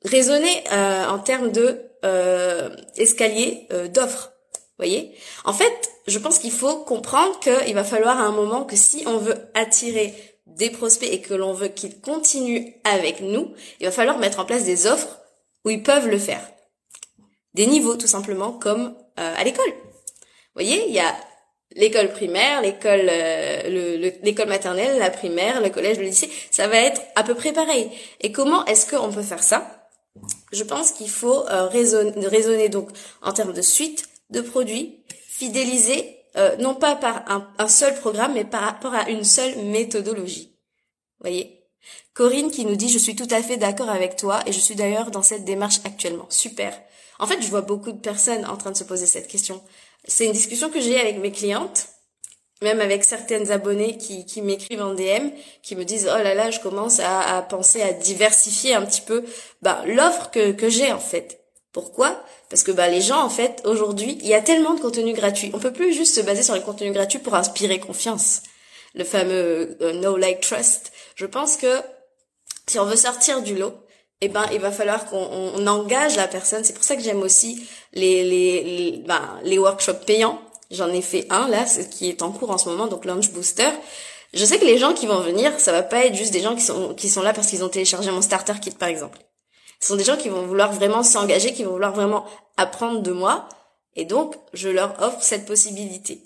raisonner 0.04 0.64
euh, 0.72 1.06
en 1.06 1.20
termes 1.20 1.52
de 1.52 1.80
euh, 2.04 2.76
escalier 2.96 3.68
euh, 3.72 3.88
d'offres. 3.88 4.32
Voyez? 4.80 5.16
En 5.46 5.54
fait, 5.54 5.92
je 6.08 6.18
pense 6.18 6.40
qu'il 6.40 6.52
faut 6.52 6.78
comprendre 6.86 7.40
qu'il 7.40 7.76
va 7.76 7.84
falloir 7.84 8.20
à 8.20 8.24
un 8.24 8.32
moment 8.32 8.64
que 8.64 8.76
si 8.76 9.04
on 9.06 9.18
veut 9.20 9.38
attirer 9.54 10.12
des 10.48 10.72
prospects 10.72 11.08
et 11.08 11.22
que 11.22 11.36
l'on 11.36 11.54
veut 11.54 11.68
qu'ils 11.68 12.02
continuent 12.02 12.74
avec 12.84 13.22
nous, 13.22 13.54
il 13.80 13.86
va 13.86 13.92
falloir 13.92 14.18
mettre 14.18 14.40
en 14.40 14.46
place 14.46 14.64
des 14.64 14.88
offres 14.88 15.20
où 15.66 15.70
ils 15.70 15.84
peuvent 15.84 16.08
le 16.08 16.18
faire. 16.18 16.42
Des 17.54 17.68
niveaux 17.68 17.96
tout 17.96 18.08
simplement 18.08 18.54
comme 18.54 18.96
à 19.18 19.44
l'école 19.44 19.72
voyez, 20.54 20.86
il 20.88 20.94
y 20.94 21.00
a 21.00 21.16
l'école 21.76 22.12
primaire, 22.12 22.62
l'école 22.62 23.08
euh, 23.10 24.12
l'école 24.24 24.48
maternelle, 24.48 25.00
la 25.00 25.10
primaire, 25.10 25.62
le 25.62 25.70
collège, 25.70 25.98
le 25.98 26.06
lycée, 26.06 26.30
ça 26.50 26.68
va 26.68 26.78
être 26.78 27.02
à 27.16 27.24
peu 27.24 27.36
près 27.36 27.54
pareil. 27.54 27.90
Et 28.20 28.32
comment 28.32 28.66
est-ce 28.66 28.90
qu'on 28.90 29.12
peut 29.12 29.22
faire 29.22 29.44
ça? 29.44 29.90
Je 30.52 30.64
pense 30.64 30.92
qu'il 30.92 31.10
faut 31.10 31.48
euh, 31.48 31.68
raisonner, 31.68 32.70
donc 32.70 32.90
en 33.22 33.32
termes 33.32 33.54
de 33.54 33.62
suite 33.62 34.10
de 34.30 34.42
produits, 34.42 35.04
fidéliser 35.28 36.18
euh, 36.38 36.56
non 36.58 36.76
pas 36.76 36.96
par 36.96 37.24
un, 37.30 37.48
un, 37.58 37.68
seul 37.68 37.94
programme, 37.96 38.34
mais 38.34 38.46
par 38.46 38.62
rapport 38.62 38.94
à 38.94 39.10
une 39.10 39.24
seule 39.24 39.58
méthodologie. 39.64 40.56
Voyez? 41.20 41.62
Corinne 42.14 42.52
qui 42.52 42.66
nous 42.66 42.76
dit 42.76 42.90
je 42.90 42.98
suis 42.98 43.16
tout 43.16 43.28
à 43.32 43.42
fait 43.42 43.58
d'accord 43.58 43.90
avec 43.90 44.16
toi 44.16 44.42
et 44.46 44.52
je 44.52 44.60
suis 44.60 44.76
d'ailleurs 44.76 45.12
dans 45.12 45.24
cette 45.24 45.46
démarche 45.46 45.80
actuellement. 45.86 46.26
Super. 46.30 46.78
En 47.20 47.28
fait, 47.28 47.42
je 47.42 47.48
vois 47.48 47.62
beaucoup 47.62 47.92
de 47.92 48.00
personnes 48.00 48.46
en 48.46 48.58
train 48.58 48.72
de 48.72 48.78
se 48.78 48.84
poser 48.84 49.06
cette 49.06 49.28
question. 49.28 49.62
C'est 50.06 50.26
une 50.26 50.32
discussion 50.32 50.70
que 50.70 50.80
j'ai 50.80 51.00
avec 51.00 51.20
mes 51.20 51.32
clientes, 51.32 51.88
même 52.62 52.80
avec 52.80 53.04
certaines 53.04 53.52
abonnées 53.52 53.98
qui, 53.98 54.26
qui 54.26 54.42
m'écrivent 54.42 54.82
en 54.82 54.94
DM, 54.94 55.30
qui 55.64 55.76
me 55.76 55.84
disent 55.84 56.10
oh 56.12 56.24
là 56.24 56.34
là, 56.34 56.52
je 56.52 56.60
commence 56.60 57.00
à, 57.00 57.38
à 57.38 57.42
penser 57.42 57.82
à 57.82 57.94
diversifier 57.94 58.74
un 58.74 58.86
petit 58.86 59.02
peu 59.02 59.24
bah, 59.62 59.84
l'offre 59.86 60.32
que, 60.32 60.52
que 60.52 60.70
j'ai 60.70 60.92
en 60.92 61.00
fait. 61.00 61.42
Pourquoi? 61.72 62.22
Parce 62.50 62.64
que 62.64 62.72
bah 62.72 62.90
les 62.90 63.02
gens 63.02 63.24
en 63.24 63.30
fait 63.30 63.62
aujourd'hui, 63.66 64.18
il 64.22 64.28
y 64.28 64.34
a 64.34 64.42
tellement 64.42 64.74
de 64.74 64.82
contenu 64.82 65.14
gratuit. 65.14 65.52
On 65.54 65.60
peut 65.60 65.72
plus 65.72 65.94
juste 65.94 66.16
se 66.16 66.22
baser 66.22 66.44
sur 66.44 66.54
les 66.54 66.62
contenus 66.62 66.94
gratuits 66.94 67.20
pour 67.20 67.36
inspirer 67.36 67.80
confiance. 67.80 68.42
Le 68.94 69.06
fameux 69.06 69.78
euh, 69.82 69.94
no 69.94 70.18
like 70.18 70.42
trust. 70.42 70.92
Je 71.16 71.26
pense 71.26 71.56
que 71.56 71.82
si 72.68 72.78
on 72.78 72.86
veut 72.86 72.98
sortir 72.98 73.42
du 73.42 73.56
lot, 73.56 73.74
eh 74.22 74.30
ben 74.30 74.46
il 74.54 74.60
va 74.60 74.72
falloir 74.72 75.06
qu'on 75.06 75.68
engage 75.68 76.16
la 76.16 76.28
personne. 76.28 76.64
C'est 76.64 76.74
pour 76.74 76.84
ça 76.84 76.96
que 76.96 77.02
j'aime 77.02 77.22
aussi 77.22 77.68
les 77.94 78.24
les 78.24 78.64
les, 78.64 78.98
ben, 79.06 79.40
les 79.44 79.58
workshops 79.58 80.06
payants. 80.06 80.42
J'en 80.70 80.90
ai 80.90 81.02
fait 81.02 81.26
un 81.30 81.48
là, 81.50 81.66
ce 81.66 81.82
qui 81.82 82.08
est 82.08 82.22
en 82.22 82.32
cours 82.32 82.52
en 82.52 82.58
ce 82.58 82.70
moment, 82.70 82.88
donc 82.88 83.06
Launch 83.06 83.32
Booster. 83.32 83.70
Je 84.34 84.46
sais 84.46 84.58
que 84.60 84.66
les 84.66 84.78
gens 84.78 84.94
qui 84.94 85.08
vont 85.08 85.20
venir, 85.20 85.52
ça 85.60 85.74
va 85.74 85.84
pas 85.84 86.06
être 86.06 86.16
juste 86.16 86.32
des 86.32 86.40
gens 86.40 86.56
qui 86.56 86.62
sont 86.62 86.94
qui 86.94 87.10
sont 87.10 87.22
là 87.22 87.34
parce 87.34 87.48
qu'ils 87.48 87.64
ont 87.64 87.70
téléchargé 87.70 88.12
mon 88.12 88.22
starter 88.22 88.54
kit 88.62 88.72
par 88.72 88.88
exemple. 88.88 89.20
Ce 89.82 89.88
sont 89.88 89.96
des 89.96 90.04
gens 90.04 90.16
qui 90.16 90.30
vont 90.30 90.44
vouloir 90.44 90.72
vraiment 90.72 91.04
s'engager, 91.04 91.54
qui 91.54 91.64
vont 91.64 91.72
vouloir 91.72 91.94
vraiment 91.94 92.26
apprendre 92.56 93.02
de 93.02 93.12
moi. 93.12 93.50
Et 93.96 94.06
donc, 94.06 94.36
je 94.54 94.70
leur 94.70 95.02
offre 95.02 95.22
cette 95.22 95.46
possibilité. 95.46 96.22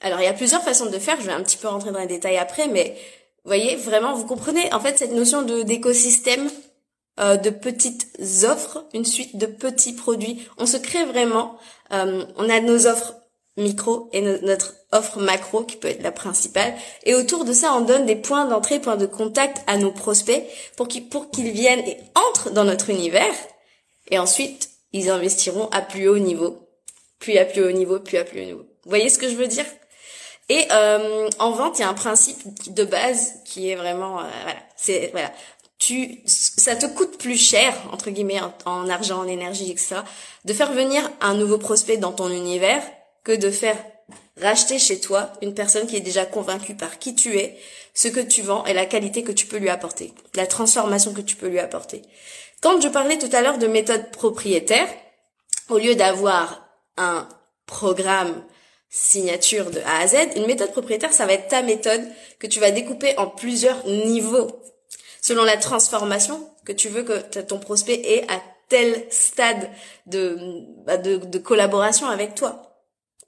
Alors, 0.00 0.20
il 0.20 0.24
y 0.24 0.28
a 0.28 0.32
plusieurs 0.32 0.62
façons 0.62 0.86
de 0.86 0.98
faire. 0.98 1.20
Je 1.20 1.26
vais 1.26 1.32
un 1.32 1.42
petit 1.42 1.56
peu 1.56 1.68
rentrer 1.68 1.90
dans 1.90 1.98
les 1.98 2.06
détails 2.06 2.38
après, 2.38 2.68
mais 2.68 2.96
voyez, 3.44 3.76
vraiment, 3.76 4.14
vous 4.14 4.26
comprenez 4.26 4.72
en 4.72 4.80
fait 4.80 4.98
cette 4.98 5.12
notion 5.12 5.42
de 5.42 5.62
d'écosystème, 5.62 6.48
euh, 7.18 7.36
de 7.36 7.50
petites 7.50 8.08
offres, 8.44 8.84
une 8.94 9.04
suite 9.04 9.36
de 9.36 9.46
petits 9.46 9.94
produits. 9.94 10.46
On 10.58 10.66
se 10.66 10.76
crée 10.76 11.04
vraiment. 11.04 11.56
Euh, 11.92 12.24
on 12.36 12.48
a 12.48 12.60
nos 12.60 12.86
offres 12.86 13.14
micro 13.56 14.10
et 14.12 14.20
notre 14.20 14.74
offre 14.92 15.18
macro 15.18 15.62
qui 15.64 15.76
peut 15.76 15.88
être 15.88 16.02
la 16.02 16.12
principale. 16.12 16.74
Et 17.04 17.14
autour 17.14 17.44
de 17.44 17.52
ça, 17.52 17.72
on 17.74 17.80
donne 17.80 18.06
des 18.06 18.16
points 18.16 18.46
d'entrée, 18.46 18.80
points 18.80 18.96
de 18.96 19.06
contact 19.06 19.58
à 19.66 19.78
nos 19.78 19.90
prospects 19.90 20.44
pour 20.76 20.88
qu'ils, 20.88 21.08
pour 21.08 21.30
qu'ils 21.30 21.52
viennent 21.52 21.80
et 21.80 21.98
entrent 22.14 22.50
dans 22.50 22.64
notre 22.64 22.90
univers. 22.90 23.34
Et 24.10 24.18
ensuite, 24.18 24.70
ils 24.92 25.10
investiront 25.10 25.68
à 25.70 25.80
plus 25.80 26.08
haut 26.08 26.18
niveau, 26.18 26.68
puis 27.18 27.38
à 27.38 27.44
plus 27.44 27.64
haut 27.64 27.72
niveau, 27.72 27.98
puis 27.98 28.18
à 28.18 28.24
plus 28.24 28.42
haut 28.42 28.44
niveau. 28.44 28.62
Vous 28.84 28.90
voyez 28.90 29.08
ce 29.08 29.18
que 29.18 29.28
je 29.28 29.34
veux 29.34 29.48
dire? 29.48 29.64
Et 30.48 30.64
euh, 30.70 31.28
en 31.40 31.50
vente, 31.50 31.78
il 31.78 31.82
y 31.82 31.84
a 31.84 31.88
un 31.88 31.94
principe 31.94 32.72
de 32.72 32.84
base 32.84 33.34
qui 33.44 33.70
est 33.70 33.74
vraiment, 33.74 34.20
euh, 34.20 34.24
voilà, 34.44 34.60
c'est 34.76 35.08
voilà, 35.10 35.32
ça 36.24 36.76
te 36.76 36.86
coûte 36.86 37.18
plus 37.18 37.36
cher 37.36 37.74
entre 37.92 38.10
guillemets 38.10 38.40
en, 38.40 38.54
en 38.64 38.88
argent, 38.88 39.20
en 39.20 39.28
énergie, 39.28 39.70
etc. 39.70 39.96
De 40.44 40.52
faire 40.52 40.72
venir 40.72 41.10
un 41.20 41.34
nouveau 41.34 41.58
prospect 41.58 41.96
dans 41.96 42.12
ton 42.12 42.30
univers 42.30 42.82
que 43.24 43.32
de 43.32 43.50
faire 43.50 43.76
racheter 44.40 44.78
chez 44.78 45.00
toi 45.00 45.32
une 45.42 45.54
personne 45.54 45.86
qui 45.86 45.96
est 45.96 46.00
déjà 46.00 46.26
convaincue 46.26 46.74
par 46.74 46.98
qui 46.98 47.14
tu 47.14 47.36
es, 47.38 47.58
ce 47.94 48.08
que 48.08 48.20
tu 48.20 48.42
vends 48.42 48.64
et 48.66 48.74
la 48.74 48.86
qualité 48.86 49.22
que 49.22 49.32
tu 49.32 49.46
peux 49.46 49.56
lui 49.56 49.70
apporter, 49.70 50.12
la 50.34 50.46
transformation 50.46 51.12
que 51.12 51.22
tu 51.22 51.36
peux 51.36 51.48
lui 51.48 51.58
apporter. 51.58 52.02
Quand 52.60 52.80
je 52.80 52.88
parlais 52.88 53.18
tout 53.18 53.30
à 53.32 53.40
l'heure 53.40 53.58
de 53.58 53.66
méthode 53.66 54.10
propriétaire, 54.10 54.88
au 55.68 55.78
lieu 55.78 55.94
d'avoir 55.94 56.68
un 56.96 57.28
programme 57.66 58.44
signature 58.88 59.70
de 59.70 59.80
A 59.80 60.00
à 60.00 60.06
Z, 60.06 60.16
une 60.36 60.46
méthode 60.46 60.72
propriétaire, 60.72 61.12
ça 61.12 61.26
va 61.26 61.32
être 61.32 61.48
ta 61.48 61.62
méthode 61.62 62.02
que 62.38 62.46
tu 62.46 62.60
vas 62.60 62.70
découper 62.70 63.16
en 63.18 63.26
plusieurs 63.26 63.84
niveaux 63.86 64.48
selon 65.26 65.44
la 65.44 65.56
transformation 65.56 66.38
que 66.64 66.72
tu 66.72 66.88
veux 66.88 67.02
que 67.02 67.40
ton 67.40 67.58
prospect 67.58 68.00
ait 68.04 68.24
à 68.30 68.40
tel 68.68 69.06
stade 69.10 69.68
de, 70.06 70.38
bah, 70.86 70.98
collaboration 71.42 72.06
avec 72.06 72.34
toi 72.36 72.62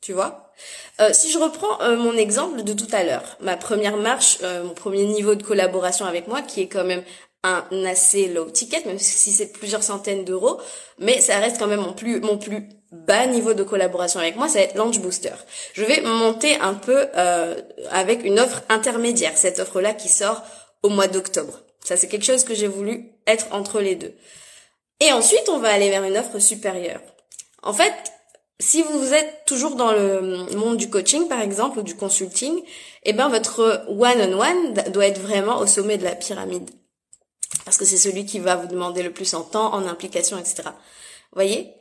tu 0.01 0.13
vois? 0.13 0.53
Euh, 1.01 1.11
si 1.13 1.31
je 1.33 1.39
reprends 1.39 1.81
euh, 1.83 1.97
mon 1.97 2.17
exemple 2.17 2.63
de 2.63 2.73
tout 2.73 2.87
à 2.93 3.03
l'heure, 3.03 3.37
ma 3.41 3.57
première 3.57 3.97
marche, 3.97 4.39
euh, 4.43 4.63
mon 4.63 4.75
premier 4.75 5.05
niveau 5.07 5.35
de 5.35 5.43
collaboration 5.43 6.07
avec 6.07 6.29
moi, 6.29 6.41
qui 6.41 6.61
est 6.61 6.69
quand 6.69 6.85
même 6.85 7.03
un 7.43 7.65
assez 7.85 8.29
low 8.29 8.49
ticket, 8.49 8.85
même 8.87 8.99
si 8.99 9.33
c'est 9.33 9.53
plusieurs 9.53 9.83
centaines 9.83 10.25
d'euros, 10.25 10.61
mais 10.99 11.21
ça 11.21 11.39
reste 11.39 11.59
quand 11.59 11.67
même 11.67 11.81
mon 11.81 11.93
plus 11.93 12.21
mon 12.21 12.39
plus 12.39 12.69
bas 12.93 13.27
niveau 13.27 13.55
de 13.55 13.65
collaboration 13.65 14.21
avec 14.21 14.37
moi, 14.37 14.49
ça 14.49 14.61
va 14.61 14.65
être 14.65 14.77
Launch 14.77 15.01
Booster. 15.01 15.35
Je 15.73 15.85
vais 15.85 16.01
monter 16.01 16.57
un 16.61 16.75
peu 16.75 17.07
avec 17.91 18.25
une 18.25 18.41
offre 18.41 18.63
intermédiaire, 18.69 19.37
cette 19.37 19.59
offre-là 19.59 19.95
qui 19.95 20.09
sort 20.09 20.43
au 20.83 20.89
mois 20.89 21.09
d'octobre. 21.09 21.61
Ça, 21.85 21.97
c'est 21.97 22.09
quelque 22.09 22.25
chose 22.25 22.45
que 22.45 22.55
j'ai 22.55 22.67
voulu 22.67 23.13
être 23.27 23.47
entre 23.53 23.81
les 23.81 23.95
deux. 23.95 24.15
Et 25.01 25.13
ensuite, 25.13 25.49
on 25.49 25.59
va 25.59 25.69
aller 25.69 25.91
vers 25.91 26.05
une 26.05 26.17
offre 26.17 26.39
supérieure. 26.39 27.01
En 27.63 27.73
fait, 27.73 27.95
si 28.61 28.83
vous 28.83 29.15
êtes 29.15 29.45
toujours 29.47 29.77
dans 29.77 29.93
le 29.93 30.55
monde 30.57 30.77
du 30.77 30.91
coaching, 30.91 31.29
par 31.29 31.41
exemple, 31.41 31.79
ou 31.79 31.83
du 31.83 31.95
consulting, 31.95 32.61
eh 33.05 33.13
ben, 33.13 33.29
votre 33.29 33.87
one-on-one 33.89 34.75
doit 34.91 35.07
être 35.07 35.21
vraiment 35.21 35.59
au 35.59 35.67
sommet 35.67 35.99
de 35.99 36.05
la 36.05 36.17
pyramide. 36.17 36.71
Parce 37.65 37.77
que 37.77 37.85
c'est 37.85 37.97
celui 37.97 38.27
qui 38.27 38.39
va 38.41 38.57
vous 38.57 38.67
demander 38.67 39.03
le 39.03 39.13
plus 39.13 39.35
en 39.35 39.43
temps, 39.43 39.73
en 39.73 39.87
implication, 39.87 40.39
etc. 40.39 40.63
Vous 40.65 41.35
voyez? 41.35 41.73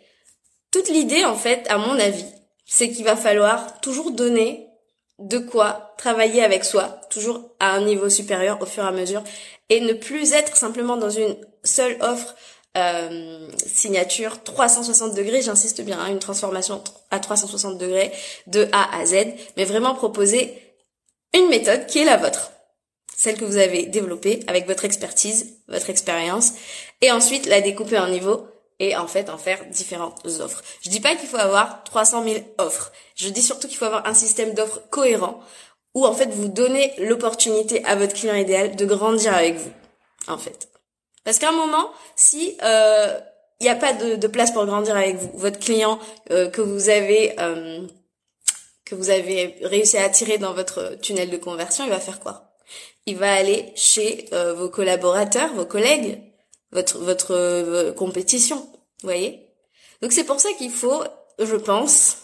Toute 0.72 0.90
l'idée, 0.90 1.26
en 1.26 1.36
fait, 1.36 1.66
à 1.70 1.78
mon 1.78 2.00
avis, 2.00 2.26
c'est 2.66 2.92
qu'il 2.92 3.06
va 3.06 3.16
falloir 3.16 3.80
toujours 3.80 4.12
donner 4.12 4.67
de 5.20 5.40
quoi 5.40 5.94
travailler 5.98 6.44
avec 6.44 6.64
soi, 6.64 7.02
toujours 7.10 7.42
à 7.60 7.72
un 7.72 7.82
niveau 7.82 8.10
supérieur 8.10 8.62
au 8.62 8.66
fur 8.66 8.84
et 8.84 8.88
à 8.88 8.92
mesure, 8.92 9.24
et 9.70 9.82
ne 9.82 9.94
plus 9.94 10.34
être 10.34 10.56
simplement 10.56 10.98
dans 10.98 11.10
une 11.10 11.36
seule 11.64 11.98
offre 12.02 12.36
euh, 12.78 13.48
signature 13.66 14.44
360 14.44 15.16
degrés, 15.16 15.42
j'insiste 15.42 15.82
bien, 15.82 16.00
hein, 16.00 16.08
une 16.08 16.20
transformation 16.20 16.84
à 17.10 17.20
360 17.20 17.78
degrés 17.78 18.12
de 18.46 18.68
A 18.72 18.96
à 18.96 19.06
Z, 19.06 19.16
mais 19.56 19.66
vraiment 19.66 19.96
proposer 19.96 20.54
une 21.34 21.50
méthode 21.50 21.88
qui 21.88 22.00
est 22.00 22.06
la 22.06 22.18
vôtre, 22.18 22.52
celle 23.16 23.38
que 23.38 23.46
vous 23.46 23.58
avez 23.58 23.88
développée 23.88 24.42
avec 24.46 24.68
votre 24.68 24.86
expertise, 24.86 25.58
votre 25.68 25.90
expérience, 25.90 26.54
et 27.02 27.12
ensuite 27.12 27.48
la 27.48 27.62
découper 27.62 27.98
en 27.98 28.10
niveau 28.10 28.48
et 28.80 28.96
en 28.96 29.08
fait 29.08 29.30
en 29.30 29.38
faire 29.38 29.66
différentes 29.66 30.26
offres. 30.40 30.62
Je 30.82 30.90
dis 30.90 31.00
pas 31.00 31.16
qu'il 31.16 31.28
faut 31.28 31.38
avoir 31.38 31.84
300 31.84 32.24
000 32.24 32.36
offres, 32.58 32.92
je 33.16 33.30
dis 33.30 33.42
surtout 33.42 33.68
qu'il 33.68 33.78
faut 33.78 33.86
avoir 33.86 34.06
un 34.06 34.14
système 34.14 34.54
d'offres 34.54 34.82
cohérent 34.90 35.42
où 35.94 36.06
en 36.06 36.14
fait 36.14 36.30
vous 36.30 36.48
donnez 36.48 36.94
l'opportunité 37.00 37.84
à 37.84 37.96
votre 37.96 38.14
client 38.14 38.36
idéal 38.36 38.76
de 38.76 38.86
grandir 38.86 39.34
avec 39.34 39.56
vous, 39.56 39.72
en 40.28 40.38
fait. 40.38 40.70
Parce 41.24 41.40
qu'à 41.40 41.50
un 41.50 41.54
moment, 41.54 41.90
si 42.16 42.50
il 42.50 42.58
euh, 42.64 43.20
n'y 43.62 43.70
a 43.70 43.76
pas 43.76 43.94
de, 43.94 44.28
place 44.28 44.52
pour 44.52 44.66
grandir 44.68 44.96
avec 44.96 45.16
vous, 45.16 45.32
votre 45.34 45.60
client 45.60 46.00
euh, 46.30 46.50
que 46.50 46.62
vous 46.62 46.90
avez 46.90 47.36
euh, 47.40 47.88
que 48.86 48.94
vous 48.94 49.10
avez 49.10 49.58
réussi 49.64 49.98
à 49.98 50.04
attirer 50.04 50.38
dans 50.38 50.54
votre 50.54 50.98
tunnel 51.02 51.32
de 51.32 51.38
conversion, 51.38 51.84
il 51.84 51.90
va 51.90 52.00
faire 52.00 52.20
quoi? 52.20 52.54
Il 53.08 53.18
va 53.18 53.34
aller 53.34 53.74
chez 53.76 54.30
vos 54.56 54.70
collaborateurs, 54.70 55.54
vos 55.54 55.66
collègues, 55.66 56.20
votre 56.72 56.98
votre 57.00 57.92
compétition, 57.92 58.58
vous 58.58 59.10
voyez? 59.10 59.48
Donc 60.02 60.12
c'est 60.12 60.24
pour 60.24 60.40
ça 60.40 60.50
qu'il 60.58 60.72
faut, 60.72 61.04
je 61.40 61.56
pense, 61.56 62.18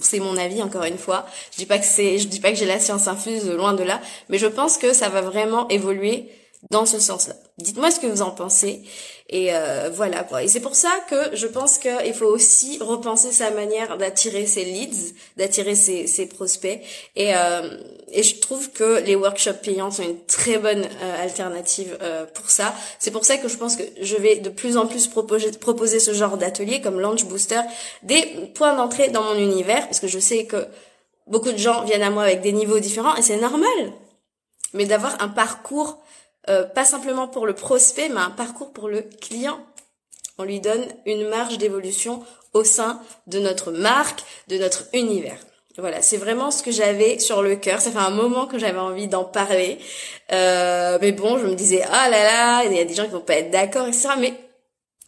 c'est 0.00 0.20
mon 0.20 0.36
avis 0.36 0.62
encore 0.62 0.84
une 0.84 0.98
fois. 0.98 1.26
Je 1.52 1.58
dis 1.58 1.66
pas 1.66 1.78
que 1.78 1.84
c'est, 1.84 2.18
je 2.18 2.28
dis 2.28 2.40
pas 2.40 2.50
que 2.50 2.56
j'ai 2.56 2.66
la 2.66 2.80
science 2.80 3.08
infuse, 3.08 3.48
loin 3.48 3.74
de 3.74 3.82
là, 3.82 4.00
mais 4.28 4.38
je 4.38 4.46
pense 4.46 4.78
que 4.78 4.92
ça 4.92 5.08
va 5.08 5.20
vraiment 5.20 5.68
évoluer 5.68 6.30
dans 6.70 6.86
ce 6.86 6.98
sens-là. 6.98 7.34
Dites-moi 7.58 7.90
ce 7.90 8.00
que 8.00 8.06
vous 8.06 8.22
en 8.22 8.30
pensez. 8.30 8.82
Et 9.28 9.52
euh, 9.52 9.90
voilà 9.92 10.22
quoi. 10.22 10.44
Et 10.44 10.48
c'est 10.48 10.60
pour 10.60 10.76
ça 10.76 10.90
que 11.10 11.34
je 11.34 11.46
pense 11.46 11.78
qu'il 11.78 12.14
faut 12.14 12.26
aussi 12.26 12.78
repenser 12.80 13.32
sa 13.32 13.50
manière 13.50 13.98
d'attirer 13.98 14.46
ses 14.46 14.64
leads, 14.64 15.14
d'attirer 15.36 15.74
ses, 15.74 16.06
ses, 16.06 16.26
prospects. 16.26 16.80
Et, 17.16 17.34
euh, 17.34 17.76
et 18.12 18.22
je 18.22 18.38
trouve 18.38 18.70
que 18.70 19.00
les 19.00 19.16
workshops 19.16 19.62
payants 19.62 19.90
sont 19.90 20.04
une 20.04 20.24
très 20.26 20.58
bonne 20.58 20.84
euh, 20.84 21.22
alternative 21.22 21.98
euh, 22.02 22.24
pour 22.24 22.50
ça. 22.50 22.72
C'est 23.00 23.10
pour 23.10 23.24
ça 23.24 23.36
que 23.36 23.48
je 23.48 23.56
pense 23.56 23.74
que 23.74 23.82
je 24.00 24.16
vais 24.16 24.36
de 24.36 24.48
plus 24.48 24.76
en 24.76 24.86
plus 24.86 25.08
proposer, 25.08 25.50
proposer 25.50 25.98
ce 25.98 26.12
genre 26.12 26.36
d'atelier 26.36 26.80
comme 26.80 27.00
Launch 27.00 27.24
Booster, 27.24 27.60
des 28.04 28.22
points 28.54 28.76
d'entrée 28.76 29.08
dans 29.08 29.22
mon 29.24 29.38
univers, 29.38 29.86
parce 29.86 29.98
que 29.98 30.06
je 30.06 30.20
sais 30.20 30.44
que 30.44 30.68
beaucoup 31.26 31.50
de 31.50 31.58
gens 31.58 31.84
viennent 31.84 32.02
à 32.02 32.10
moi 32.10 32.22
avec 32.22 32.42
des 32.42 32.52
niveaux 32.52 32.78
différents 32.78 33.16
et 33.16 33.22
c'est 33.22 33.38
normal. 33.38 33.92
Mais 34.72 34.86
d'avoir 34.86 35.20
un 35.20 35.28
parcours 35.28 35.98
euh, 36.48 36.64
pas 36.64 36.84
simplement 36.84 37.28
pour 37.28 37.46
le 37.46 37.54
prospect, 37.54 38.08
mais 38.08 38.20
un 38.20 38.30
parcours 38.30 38.72
pour 38.72 38.88
le 38.88 39.02
client. 39.02 39.58
On 40.38 40.44
lui 40.44 40.60
donne 40.60 40.84
une 41.06 41.28
marge 41.28 41.58
d'évolution 41.58 42.22
au 42.52 42.64
sein 42.64 43.00
de 43.26 43.38
notre 43.38 43.72
marque, 43.72 44.22
de 44.48 44.58
notre 44.58 44.84
univers. 44.92 45.38
Voilà, 45.78 46.00
c'est 46.00 46.16
vraiment 46.16 46.50
ce 46.50 46.62
que 46.62 46.70
j'avais 46.70 47.18
sur 47.18 47.42
le 47.42 47.56
cœur. 47.56 47.80
Ça 47.80 47.90
fait 47.90 47.98
un 47.98 48.10
moment 48.10 48.46
que 48.46 48.58
j'avais 48.58 48.78
envie 48.78 49.08
d'en 49.08 49.24
parler. 49.24 49.78
Euh, 50.32 50.98
mais 51.02 51.12
bon, 51.12 51.38
je 51.38 51.46
me 51.46 51.54
disais, 51.54 51.82
ah 51.90 52.08
là 52.08 52.22
là, 52.24 52.64
il 52.64 52.74
y 52.74 52.80
a 52.80 52.84
des 52.84 52.94
gens 52.94 53.04
qui 53.04 53.10
vont 53.10 53.20
pas 53.20 53.34
être 53.34 53.50
d'accord, 53.50 53.86
etc. 53.86 54.08
Mais 54.18 54.32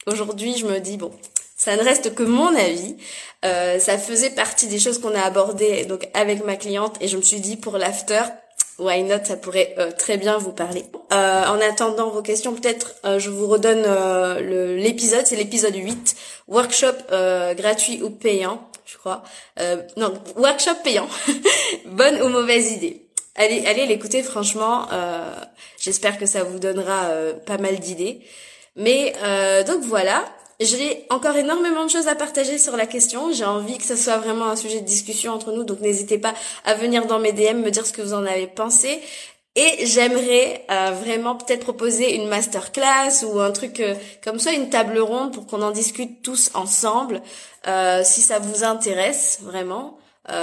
aujourd'hui, 0.07 0.57
je 0.59 0.67
me 0.67 0.79
dis, 0.79 0.99
bon, 0.99 1.11
ça 1.57 1.75
ne 1.77 1.83
reste 1.83 2.15
que 2.15 2.23
mon 2.23 2.55
avis. 2.55 2.97
Euh, 3.45 3.79
ça 3.79 3.99
faisait 3.99 4.31
partie 4.31 4.67
des 4.67 4.79
choses 4.79 5.01
qu'on 5.01 5.15
a 5.15 5.21
abordées 5.21 5.85
donc 5.85 6.09
avec 6.13 6.45
ma 6.45 6.57
cliente 6.57 6.97
et 7.01 7.07
je 7.07 7.17
me 7.17 7.23
suis 7.23 7.39
dit 7.41 7.57
pour 7.57 7.79
l'after, 7.79 8.23
Why 8.79 9.03
not? 9.03 9.25
Ça 9.25 9.37
pourrait 9.37 9.75
euh, 9.79 9.91
très 9.91 10.17
bien 10.17 10.39
vous 10.39 10.53
parler. 10.53 10.85
Euh, 11.13 11.45
en 11.47 11.61
attendant 11.61 12.11
vos 12.11 12.23
questions, 12.23 12.55
peut-être 12.55 12.95
euh, 13.05 13.19
je 13.19 13.29
vous 13.29 13.49
redonne 13.49 13.85
l'épisode, 14.77 15.27
c'est 15.27 15.37
l'épisode 15.37 15.75
8, 15.75 16.17
workshop 16.47 16.95
gratuit 17.57 18.03
ou 18.03 18.11
payant, 18.11 18.69
je 18.87 18.97
crois. 18.97 19.23
non, 19.97 20.15
workshop 20.37 20.77
payant. 20.85 21.09
Bonne 21.87 22.23
ou 22.23 22.29
mauvaise 22.29 22.71
idée 22.73 23.03
Allez, 23.35 23.67
allez 23.67 23.87
l'écouter 23.87 24.23
franchement. 24.23 24.89
J'espère 25.79 26.19
que 26.19 26.27
ça 26.27 26.43
vous 26.45 26.59
donnera 26.59 27.11
pas 27.47 27.59
mal 27.59 27.79
d'idées. 27.79 28.21
Mais 28.77 29.13
donc 29.67 29.83
voilà, 29.83 30.25
j'ai 30.61 31.07
encore 31.11 31.37
énormément 31.37 31.85
de 31.85 31.91
choses 31.91 32.09
à 32.09 32.15
partager 32.15 32.59
sur 32.59 32.77
la 32.77 32.87
question. 32.87 33.33
J'ai 33.33 33.45
envie 33.45 33.79
que 33.79 33.85
ce 33.85 33.97
soit 33.97 34.19
vraiment 34.19 34.47
un 34.47 34.57
sujet 34.57 34.81
de 34.81 34.87
discussion 34.87 35.33
entre 35.33 35.53
nous, 35.53 35.65
donc 35.65 35.81
n'hésitez 35.81 36.19
pas 36.19 36.35
à 36.65 36.75
venir 36.75 37.07
dans 37.07 37.21
mes 37.21 37.33
DM 37.33 37.59
me 37.59 37.71
dire 37.71 37.87
ce 37.87 37.93
que 37.93 38.03
vous 38.03 38.15
en 38.15 38.25
avez 38.25 38.49
pensé. 38.49 39.01
Et 39.55 39.87
j'aimerais 39.87 40.65
euh, 40.71 40.93
vraiment 40.93 41.35
peut-être 41.35 41.65
proposer 41.65 42.15
une 42.15 42.29
masterclass 42.29 43.25
ou 43.25 43.41
un 43.41 43.51
truc 43.51 43.81
euh, 43.81 43.95
comme 44.23 44.39
ça, 44.39 44.53
une 44.53 44.71
table 44.71 44.99
ronde 45.01 45.33
pour 45.33 45.47
qu'on 45.47 45.63
en 45.63 45.73
discute 45.73 46.23
tous 46.23 46.53
ensemble, 46.55 47.23
euh, 47.67 48.03
si 48.05 48.21
ça 48.21 48.39
vous 48.39 48.63
intéresse 48.63 49.41
vraiment. 49.43 49.99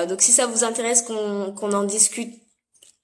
donc 0.10 0.22
si 0.22 0.32
ça 0.32 0.48
vous 0.48 0.64
intéresse 0.64 1.04
qu'on 1.04 1.54
qu'on 1.54 1.72
en 1.74 1.84
discute 1.84 2.34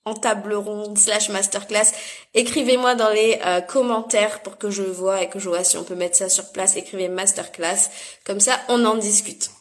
en 0.05 0.13
table 0.13 0.53
ronde 0.53 0.97
slash 0.97 1.29
masterclass, 1.29 1.91
écrivez-moi 2.33 2.95
dans 2.95 3.09
les 3.09 3.39
commentaires 3.67 4.41
pour 4.41 4.57
que 4.57 4.71
je 4.71 4.83
vois 4.83 5.21
et 5.21 5.29
que 5.29 5.39
je 5.39 5.47
vois 5.47 5.63
si 5.63 5.77
on 5.77 5.83
peut 5.83 5.95
mettre 5.95 6.17
ça 6.17 6.29
sur 6.29 6.51
place. 6.51 6.75
Écrivez 6.75 7.07
masterclass, 7.07 7.89
comme 8.25 8.39
ça 8.39 8.59
on 8.67 8.83
en 8.85 8.95
discute. 8.95 9.51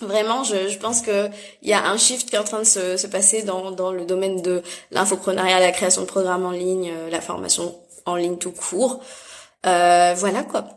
Vraiment, 0.00 0.44
je, 0.44 0.68
je 0.68 0.78
pense 0.78 1.02
que 1.02 1.28
il 1.62 1.68
y 1.68 1.72
a 1.72 1.84
un 1.88 1.96
shift 1.96 2.28
qui 2.28 2.36
est 2.36 2.38
en 2.38 2.44
train 2.44 2.60
de 2.60 2.64
se, 2.64 2.96
se 2.96 3.06
passer 3.06 3.42
dans, 3.42 3.72
dans 3.72 3.90
le 3.90 4.04
domaine 4.04 4.42
de 4.42 4.62
l'infoprenariat, 4.92 5.58
la 5.58 5.72
création 5.72 6.02
de 6.02 6.06
programmes 6.06 6.46
en 6.46 6.52
ligne, 6.52 6.92
euh, 6.94 7.10
la 7.10 7.20
formation 7.20 7.74
en 8.06 8.14
ligne 8.14 8.38
tout 8.38 8.52
court. 8.52 9.00
Euh, 9.66 10.14
voilà 10.16 10.44
quoi. 10.44 10.68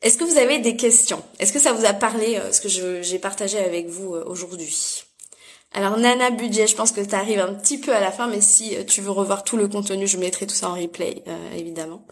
Est-ce 0.00 0.16
que 0.16 0.24
vous 0.24 0.38
avez 0.38 0.60
des 0.60 0.76
questions? 0.76 1.22
Est-ce 1.40 1.52
que 1.52 1.58
ça 1.58 1.72
vous 1.72 1.84
a 1.84 1.92
parlé 1.92 2.36
euh, 2.36 2.52
ce 2.52 2.60
que 2.60 2.68
j'ai 3.02 3.18
partagé 3.18 3.58
avec 3.58 3.88
vous 3.88 4.14
euh, 4.14 4.24
aujourd'hui? 4.26 5.04
Alors 5.72 5.98
Nana 5.98 6.30
Budget, 6.30 6.66
je 6.66 6.74
pense 6.74 6.92
que 6.92 7.00
tu 7.00 7.14
arrives 7.14 7.40
un 7.40 7.54
petit 7.54 7.78
peu 7.78 7.94
à 7.94 8.00
la 8.00 8.10
fin, 8.10 8.26
mais 8.26 8.40
si 8.40 8.74
tu 8.86 9.00
veux 9.00 9.10
revoir 9.10 9.44
tout 9.44 9.56
le 9.56 9.68
contenu, 9.68 10.06
je 10.06 10.16
mettrai 10.16 10.46
tout 10.46 10.54
ça 10.54 10.70
en 10.70 10.74
replay, 10.74 11.22
évidemment. 11.54 12.04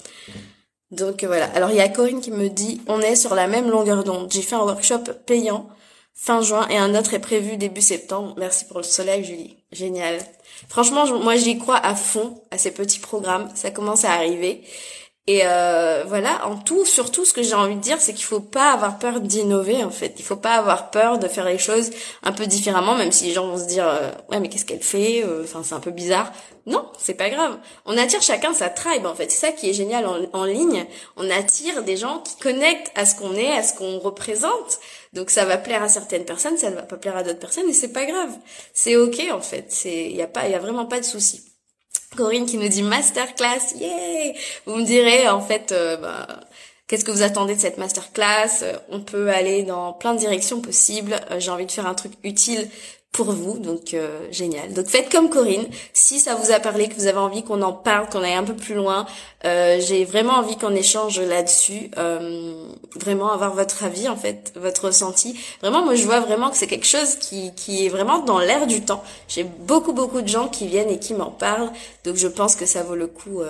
Donc 0.91 1.25
voilà. 1.25 1.47
Alors 1.55 1.71
il 1.71 1.77
y 1.77 1.81
a 1.81 1.89
Corinne 1.89 2.21
qui 2.21 2.31
me 2.31 2.49
dit, 2.49 2.81
on 2.87 3.01
est 3.01 3.17
sur 3.17 3.35
la 3.35 3.49
même 3.49 3.71
longueur 3.71 4.05
d'onde. 4.05 4.31
J'ai 4.31 4.43
fait 4.43 4.55
un 4.55 4.63
workshop 4.63 5.05
payant 5.27 5.69
fin 6.15 6.41
juin 6.41 6.67
et 6.69 6.77
un 6.77 6.95
autre 6.95 7.15
est 7.15 7.19
prévu 7.19 7.57
début 7.57 7.83
septembre. 7.83 8.35
Merci 8.39 8.67
pour 8.67 8.79
le 8.79 8.85
soleil, 8.85 9.25
Julie. 9.25 9.57
Génial. 9.73 10.19
Franchement, 10.69 11.07
moi 11.19 11.37
j'y 11.37 11.59
crois 11.59 11.77
à 11.77 11.95
fond 11.95 12.43
à 12.51 12.59
ces 12.59 12.71
petits 12.71 13.01
programmes. 13.01 13.51
Ça 13.55 13.71
commence 13.71 14.05
à 14.05 14.13
arriver. 14.13 14.63
Et 15.29 15.41
euh, 15.45 16.05
voilà, 16.07 16.47
en 16.47 16.57
tout, 16.57 16.85
surtout, 16.85 17.25
ce 17.25 17.33
que 17.33 17.43
j'ai 17.43 17.55
envie 17.55 17.75
de 17.75 17.81
dire, 17.81 18.01
c'est 18.01 18.15
qu'il 18.15 18.25
faut 18.25 18.39
pas 18.39 18.71
avoir 18.71 19.01
peur 19.01 19.21
d'innover. 19.21 19.83
En 19.83 19.91
fait, 19.91 20.15
il 20.19 20.25
faut 20.25 20.37
pas 20.37 20.55
avoir 20.55 20.93
peur 20.93 21.19
de 21.19 21.27
faire 21.27 21.47
les 21.47 21.59
choses 21.59 21.91
un 22.23 22.31
peu 22.31 22.47
différemment, 22.47 22.95
même 22.95 23.11
si 23.11 23.25
les 23.25 23.33
gens 23.33 23.49
vont 23.49 23.59
se 23.59 23.67
dire, 23.67 23.89
euh, 23.89 24.13
ouais, 24.31 24.39
mais 24.39 24.49
qu'est-ce 24.49 24.65
qu'elle 24.65 24.85
fait 24.85 25.25
euh, 25.25 25.43
Enfin, 25.43 25.63
c'est 25.65 25.75
un 25.75 25.81
peu 25.81 25.91
bizarre. 25.91 26.33
Non, 26.67 26.87
c'est 26.97 27.15
pas 27.15 27.29
grave. 27.29 27.59
On 27.87 27.99
attire 27.99 28.23
chacun 28.23 28.55
sa 28.55 28.69
tribe. 28.69 29.05
En 29.05 29.17
fait, 29.17 29.31
c'est 29.33 29.47
ça 29.49 29.53
qui 29.53 29.69
est 29.69 29.73
génial 29.73 30.07
en, 30.33 30.45
ligne. 30.45 30.87
On 31.17 31.29
attire 31.29 31.83
des 31.83 31.97
gens 31.97 32.21
qui 32.21 32.37
connectent 32.37 32.93
à 32.95 33.05
ce 33.05 33.17
qu'on 33.17 33.35
est, 33.35 33.51
à 33.51 33.65
ce 33.65 33.75
qu'on 33.75 33.99
représente. 33.99 34.79
Donc 35.13 35.31
ça 35.31 35.45
va 35.45 35.59
plaire 35.59 35.83
à 35.83 35.89
certaines 35.89 36.25
personnes, 36.25 36.57
ça 36.57 36.71
ne 36.71 36.77
va 36.77 36.83
pas 36.83 36.97
plaire 36.97 37.17
à 37.17 37.23
d'autres 37.23 37.39
personnes, 37.39 37.69
et 37.69 37.73
c'est 37.73 37.93
pas 37.93 38.05
grave. 38.05 38.31
C'est 38.75 38.97
ok 38.97 39.29
en 39.33 39.41
fait. 39.41 39.67
C'est, 39.71 40.11
y 40.11 40.23
a 40.23 40.27
pas, 40.27 40.49
y 40.49 40.55
a 40.55 40.59
vraiment 40.59 40.87
pas 40.87 41.01
de 41.01 41.05
souci. 41.05 41.56
Corinne 42.17 42.47
qui 42.47 42.59
nous 42.59 42.69
dit 42.69 42.83
masterclass, 42.83 43.75
yay 43.79 44.35
Vous 44.67 44.77
me 44.77 44.85
direz 44.85 45.29
en 45.29 45.41
fait, 45.41 45.73
euh, 45.73 45.97
bah, 45.97 46.27
qu'est-ce 46.89 47.05
que 47.05 47.13
vous 47.13 47.23
attendez 47.23 47.55
de 47.55 47.61
cette 47.61 47.79
masterclass? 47.79 48.65
On 48.91 49.01
peut 49.01 49.31
aller 49.31 49.63
dans 49.63 49.93
plein 49.93 50.15
de 50.15 50.19
directions 50.19 50.61
possibles. 50.61 51.21
Euh, 51.31 51.39
j'ai 51.39 51.51
envie 51.51 51.67
de 51.67 51.73
faire 51.73 51.87
un 51.87 51.95
truc 51.95 52.13
utile 52.25 52.69
pour 53.17 53.33
vous, 53.33 53.59
donc 53.59 53.95
euh, 53.95 54.19
génial. 54.31 54.75
Donc 54.75 54.89
faites 54.89 55.11
comme 55.11 55.31
Corinne, 55.31 55.67
si 55.95 56.21
ça 56.21 56.35
vous 56.35 56.51
a 56.53 56.61
parlé, 56.61 56.87
que 56.87 56.95
vous 56.95 57.07
avez 57.07 57.19
envie 57.19 57.43
qu'on 57.43 57.63
en 57.63 57.73
parle, 57.73 58.11
qu'on 58.11 58.23
aille 58.23 58.35
un 58.35 58.45
peu 58.45 58.55
plus 58.55 58.75
loin, 58.75 59.07
euh, 59.47 59.81
j'ai 59.81 60.05
vraiment 60.05 60.35
envie 60.35 60.59
qu'on 60.59 60.75
échange 60.75 61.19
là-dessus, 61.19 61.91
euh, 61.97 62.69
vraiment 62.95 63.33
avoir 63.33 63.55
votre 63.55 63.85
avis 63.85 64.07
en 64.11 64.17
fait, 64.17 64.53
votre 64.57 64.89
ressenti. 64.89 65.35
Vraiment, 65.63 65.83
moi 65.83 65.95
je 65.95 66.05
vois 66.05 66.21
vraiment 66.21 66.51
que 66.51 66.59
c'est 66.59 66.67
quelque 66.67 66.87
chose 66.87 67.17
qui, 67.17 67.55
qui 67.55 67.87
est 67.87 67.89
vraiment 67.89 68.19
dans 68.19 68.39
l'air 68.39 68.67
du 68.67 68.83
temps. 68.83 69.03
J'ai 69.29 69.45
beaucoup 69.45 69.95
beaucoup 69.95 70.21
de 70.21 70.29
gens 70.29 70.49
qui 70.49 70.67
viennent 70.67 70.91
et 70.91 70.99
qui 70.99 71.15
m'en 71.15 71.31
parlent, 71.31 71.73
donc 72.05 72.17
je 72.17 72.29
pense 72.29 72.55
que 72.55 72.67
ça 72.67 72.83
vaut 72.83 72.97
le 72.97 73.07
coup 73.07 73.41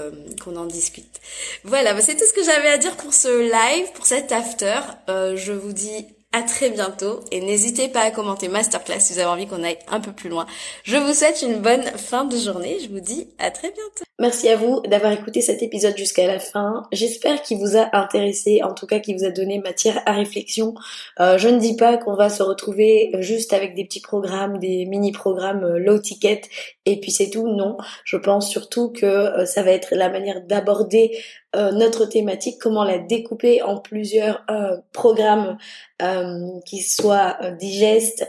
qu'on 0.44 0.54
en 0.54 0.66
discute. 0.66 1.20
Voilà, 1.64 1.92
bah, 1.92 2.02
c'est 2.02 2.14
tout 2.14 2.24
ce 2.24 2.32
que 2.32 2.44
j'avais 2.44 2.68
à 2.68 2.78
dire 2.78 2.96
pour 2.96 3.12
ce 3.12 3.40
live, 3.40 3.90
pour 3.94 4.06
cet 4.06 4.30
after. 4.30 4.78
je 5.08 5.52
vous 5.52 5.72
dis 5.72 6.06
à 6.36 6.42
très 6.42 6.68
bientôt 6.68 7.20
et 7.32 7.40
n'hésitez 7.40 7.88
pas 7.88 8.00
à 8.00 8.10
commenter 8.10 8.48
masterclass 8.48 9.00
si 9.00 9.14
vous 9.14 9.20
avez 9.20 9.28
envie 9.28 9.46
qu'on 9.46 9.62
aille 9.62 9.78
un 9.88 10.00
peu 10.00 10.12
plus 10.12 10.28
loin. 10.28 10.44
Je 10.84 10.98
vous 10.98 11.14
souhaite 11.14 11.40
une 11.40 11.60
bonne 11.60 11.82
fin 11.96 12.26
de 12.26 12.36
journée. 12.36 12.76
Je 12.78 12.90
vous 12.90 13.00
dis 13.00 13.28
à 13.38 13.50
très 13.50 13.68
bientôt. 13.68 14.04
Merci 14.18 14.50
à 14.50 14.56
vous 14.56 14.82
d'avoir 14.82 15.12
écouté 15.12 15.40
cet 15.40 15.62
épisode 15.62 15.96
jusqu'à 15.96 16.26
la 16.26 16.38
fin. 16.38 16.82
J'espère 16.92 17.40
qu'il 17.40 17.56
vous 17.56 17.78
a 17.78 17.88
intéressé, 17.96 18.62
en 18.62 18.74
tout 18.74 18.86
cas 18.86 18.98
qu'il 18.98 19.16
vous 19.16 19.24
a 19.24 19.30
donné 19.30 19.60
matière 19.60 20.02
à 20.04 20.12
réflexion. 20.12 20.74
Euh, 21.20 21.38
je 21.38 21.48
ne 21.48 21.58
dis 21.58 21.74
pas 21.74 21.96
qu'on 21.96 22.16
va 22.16 22.28
se 22.28 22.42
retrouver 22.42 23.12
juste 23.20 23.54
avec 23.54 23.74
des 23.74 23.86
petits 23.86 24.02
programmes, 24.02 24.58
des 24.58 24.84
mini-programmes 24.84 25.64
euh, 25.64 25.78
low 25.78 25.98
ticket 25.98 26.42
et 26.84 27.00
puis 27.00 27.12
c'est 27.12 27.30
tout. 27.30 27.48
Non, 27.48 27.78
je 28.04 28.16
pense 28.16 28.50
surtout 28.50 28.90
que 28.90 29.06
euh, 29.06 29.46
ça 29.46 29.62
va 29.62 29.70
être 29.70 29.94
la 29.94 30.10
manière 30.10 30.42
d'aborder 30.42 31.16
euh, 31.54 31.70
notre 31.70 32.04
thématique, 32.06 32.58
comment 32.60 32.84
la 32.84 32.98
découper 32.98 33.62
en 33.62 33.78
plusieurs 33.78 34.42
euh, 34.50 34.76
programmes 34.92 35.56
euh, 36.02 36.50
qui 36.66 36.82
soient 36.82 37.38
digestes, 37.58 38.28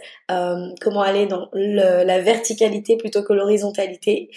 comment 0.82 1.02
aller 1.02 1.26
dans 1.26 1.50
la 1.54 2.22
verticalité 2.22 2.96
plutôt 2.96 3.24
que 3.24 3.34
l'horizontalité 3.34 4.30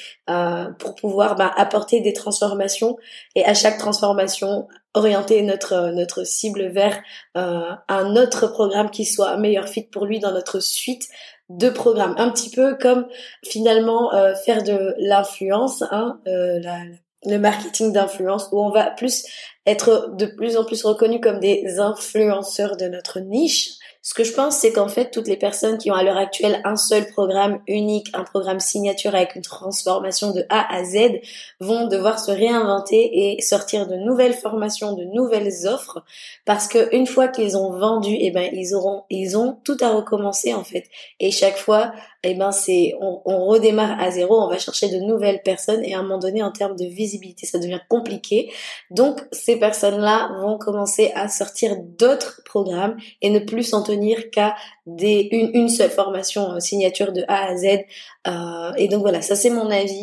pour 0.79 0.95
pouvoir 0.95 1.37
bah, 1.37 1.53
apporter 1.57 2.01
des 2.01 2.13
transformations 2.13 2.97
et 3.35 3.45
à 3.45 3.55
chaque 3.55 3.79
transformation 3.79 4.69
orienter 4.95 5.43
notre 5.43 5.91
notre 5.93 6.25
cible 6.25 6.69
vers 6.69 7.01
un 7.35 8.17
autre 8.17 8.49
programme 8.49 8.91
qui 8.91 9.05
soit 9.05 9.31
un 9.31 9.37
meilleur 9.37 9.69
fit 9.69 9.83
pour 9.83 10.07
lui 10.07 10.21
dans 10.21 10.33
notre 10.33 10.61
suite 10.61 11.09
de 11.49 11.71
programmes. 11.71 12.15
Un 12.19 12.31
petit 12.31 12.51
peu 12.51 12.77
comme 12.77 13.07
finalement 13.45 14.11
faire 14.45 14.63
de 14.63 14.95
l'influence, 14.99 15.83
hein, 15.91 16.21
la, 16.25 16.83
le 17.27 17.39
marketing 17.39 17.93
d'influence 17.93 18.49
où 18.53 18.61
on 18.61 18.71
va 18.71 18.91
plus 18.91 19.25
être 19.67 20.15
de 20.17 20.27
plus 20.27 20.57
en 20.57 20.65
plus 20.65 20.83
reconnus 20.85 21.21
comme 21.23 21.39
des 21.39 21.79
influenceurs 21.79 22.77
de 22.77 22.87
notre 22.87 23.21
niche 23.21 23.81
ce 24.03 24.15
que 24.15 24.25
je 24.25 24.33
pense, 24.33 24.57
c'est 24.57 24.73
qu'en 24.73 24.89
fait, 24.89 25.11
toutes 25.11 25.29
les 25.29 25.37
personnes 25.37 25.77
qui 25.77 25.91
ont 25.91 25.95
à 25.95 26.03
l'heure 26.03 26.17
actuelle 26.17 26.63
un 26.65 26.77
seul 26.77 27.07
programme 27.07 27.61
unique, 27.67 28.09
un 28.15 28.25
programme 28.25 28.59
signature 28.59 29.15
avec 29.15 29.35
une 29.37 29.43
transformation 29.43 30.31
de 30.31 30.47
A 30.49 30.75
à 30.75 30.85
Z, 30.85 31.21
vont 31.61 31.87
devoir 31.87 32.19
se 32.19 32.31
réinventer 32.31 33.11
et 33.13 33.43
sortir 33.43 33.87
de 33.87 33.97
nouvelles 33.97 34.33
formations, 34.33 34.95
de 34.95 35.05
nouvelles 35.05 35.67
offres, 35.67 36.03
parce 36.47 36.67
que 36.67 36.95
une 36.97 37.07
fois 37.07 37.29
qu'ils 37.29 37.59
ont 37.59 37.79
vendu, 37.79 38.17
eh 38.19 38.31
ben 38.31 38.49
ils 38.55 38.75
auront, 38.75 39.05
ils 39.11 39.37
ont 39.37 39.59
tout 39.65 39.77
à 39.83 39.91
recommencer 39.91 40.55
en 40.55 40.65
fait. 40.65 40.85
Et 41.19 41.31
chaque 41.31 41.59
fois, 41.59 41.93
eh 42.23 42.35
ben 42.35 42.53
c'est, 42.53 42.95
on, 43.01 43.47
redémarre 43.47 43.99
à 43.99 44.11
zéro, 44.11 44.43
on 44.43 44.49
va 44.49 44.59
chercher 44.59 44.89
de 44.89 44.99
nouvelles 44.99 45.41
personnes 45.43 45.83
et 45.83 45.95
à 45.95 46.01
un 46.01 46.03
moment 46.03 46.19
donné, 46.19 46.43
en 46.43 46.53
termes 46.53 46.77
de 46.77 46.85
visibilité, 46.85 47.47
ça 47.47 47.59
devient 47.59 47.81
compliqué. 47.89 48.53
Donc 48.91 49.23
ces 49.33 49.59
personnes-là 49.59 50.31
vont 50.43 50.59
commencer 50.59 51.13
à 51.15 51.29
sortir 51.29 51.77
d'autres 51.79 52.43
programmes 52.45 52.99
et 53.23 53.31
ne 53.31 53.39
plus 53.39 53.63
s'en 53.63 53.83
tenir 53.83 54.31
qu'à 54.31 54.55
des 54.85 55.29
une, 55.33 55.51
une, 55.55 55.69
seule 55.71 55.91
formation 55.91 56.53
euh, 56.53 56.61
signature 56.61 57.13
de 57.13 57.25
A 57.27 57.47
à 57.49 57.57
Z. 57.57 57.85
Euh, 58.27 58.73
et 58.77 58.89
donc 58.89 59.01
voilà, 59.01 59.23
ça 59.23 59.35
c'est 59.35 59.51
mon 59.51 59.71
avis. 59.71 60.03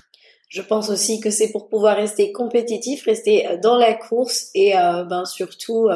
Je 0.49 0.61
pense 0.61 0.89
aussi 0.89 1.19
que 1.19 1.29
c'est 1.29 1.51
pour 1.51 1.67
pouvoir 1.67 1.97
rester 1.97 2.31
compétitif, 2.31 3.03
rester 3.05 3.45
euh, 3.47 3.57
dans 3.57 3.77
la 3.77 3.93
course 3.93 4.49
et 4.55 4.73
ben 4.73 5.25
surtout 5.25 5.89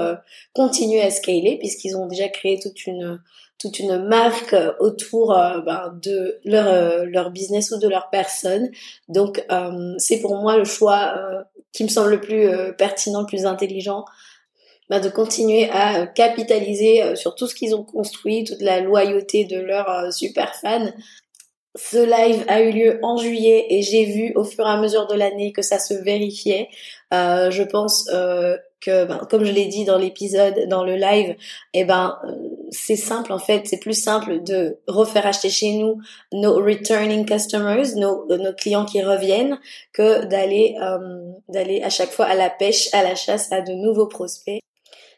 continuer 0.53 1.01
à 1.01 1.09
scaler 1.09 1.57
puisqu'ils 1.57 1.95
ont 1.97 2.05
déjà 2.05 2.27
créé 2.27 2.59
toute 2.59 2.85
une 2.85 3.19
toute 3.61 3.79
une 3.79 4.07
marque 4.07 4.55
autour 4.79 5.29
ben, 5.65 5.97
de 6.01 6.39
leur 6.43 7.05
leur 7.05 7.31
business 7.31 7.71
ou 7.71 7.79
de 7.79 7.87
leur 7.87 8.09
personne. 8.09 8.69
Donc 9.07 9.45
c'est 9.97 10.19
pour 10.19 10.35
moi 10.35 10.57
le 10.57 10.65
choix 10.65 11.13
qui 11.71 11.83
me 11.83 11.89
semble 11.89 12.09
le 12.09 12.21
plus 12.21 12.49
pertinent, 12.77 13.21
le 13.21 13.27
plus 13.27 13.45
intelligent 13.45 14.05
bah, 14.91 14.99
de 14.99 15.07
continuer 15.07 15.69
à 15.69 16.05
capitaliser 16.05 17.01
euh, 17.01 17.15
sur 17.15 17.33
tout 17.33 17.47
ce 17.47 17.55
qu'ils 17.55 17.73
ont 17.73 17.85
construit, 17.85 18.43
toute 18.43 18.61
la 18.61 18.81
loyauté 18.81 19.45
de 19.45 19.57
leurs 19.57 19.89
euh, 19.89 20.11
super 20.11 20.53
fans. 20.53 20.91
Ce 21.75 21.95
live 21.95 22.43
a 22.49 22.59
eu 22.59 22.71
lieu 22.73 22.99
en 23.01 23.15
juillet 23.15 23.67
et 23.69 23.83
j'ai 23.83 24.03
vu 24.03 24.33
au 24.35 24.43
fur 24.43 24.67
et 24.67 24.69
à 24.69 24.75
mesure 24.75 25.07
de 25.07 25.13
l'année 25.13 25.53
que 25.53 25.61
ça 25.61 25.79
se 25.79 25.93
vérifiait. 25.93 26.67
Euh, 27.13 27.51
je 27.51 27.63
pense 27.63 28.09
euh, 28.13 28.57
que, 28.81 29.05
ben, 29.05 29.25
comme 29.29 29.45
je 29.45 29.53
l'ai 29.53 29.67
dit 29.67 29.85
dans 29.85 29.97
l'épisode, 29.97 30.67
dans 30.67 30.83
le 30.83 30.97
live, 30.97 31.37
eh 31.73 31.85
ben 31.85 32.19
c'est 32.71 32.95
simple 32.95 33.33
en 33.33 33.39
fait, 33.39 33.67
c'est 33.67 33.79
plus 33.79 34.01
simple 34.01 34.41
de 34.43 34.79
refaire 34.87 35.27
acheter 35.27 35.49
chez 35.49 35.73
nous 35.73 35.99
nos 36.31 36.55
returning 36.55 37.25
customers, 37.25 37.95
nos, 37.97 38.25
nos 38.27 38.53
clients 38.53 38.85
qui 38.85 39.03
reviennent, 39.03 39.59
que 39.93 40.25
d'aller 40.25 40.77
d'aller 41.49 41.81
à 41.83 41.89
chaque 41.89 42.11
fois 42.11 42.25
à 42.25 42.35
la 42.35 42.49
pêche, 42.49 42.89
à 42.93 43.03
la 43.03 43.15
chasse 43.15 43.51
à 43.51 43.61
de 43.61 43.73
nouveaux 43.73 44.07
prospects. 44.07 44.61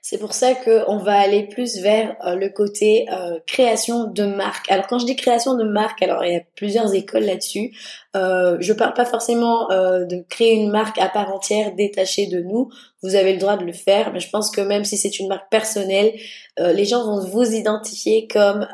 C'est 0.05 0.17
pour 0.17 0.33
ça 0.33 0.53
qu'on 0.53 0.97
va 0.97 1.17
aller 1.17 1.47
plus 1.47 1.77
vers 1.77 2.17
euh, 2.25 2.35
le 2.35 2.49
côté 2.49 3.05
euh, 3.09 3.39
création 3.47 4.03
de 4.03 4.25
marque. 4.25 4.69
Alors 4.69 4.85
quand 4.85 4.99
je 4.99 5.05
dis 5.05 5.15
création 5.15 5.55
de 5.55 5.63
marque, 5.63 6.01
alors 6.01 6.25
il 6.25 6.33
y 6.33 6.35
a 6.35 6.41
plusieurs 6.57 6.93
écoles 6.93 7.23
là-dessus. 7.23 7.71
Euh, 8.13 8.57
je 8.59 8.73
parle 8.73 8.95
pas 8.95 9.05
forcément 9.05 9.71
euh, 9.71 10.03
de 10.03 10.17
créer 10.27 10.55
une 10.55 10.71
marque 10.71 10.97
à 10.97 11.07
part 11.07 11.33
entière 11.33 11.73
détachée 11.73 12.27
de 12.27 12.41
nous. 12.41 12.69
Vous 13.01 13.15
avez 13.15 13.31
le 13.31 13.39
droit 13.39 13.55
de 13.55 13.63
le 13.63 13.71
faire, 13.71 14.11
mais 14.11 14.19
je 14.19 14.29
pense 14.29 14.51
que 14.51 14.59
même 14.59 14.83
si 14.83 14.97
c'est 14.97 15.19
une 15.19 15.29
marque 15.29 15.49
personnelle, 15.49 16.13
les 16.57 16.85
gens 16.85 17.05
vont 17.05 17.25
vous 17.25 17.53
identifier 17.53 18.27
comme 18.27 18.67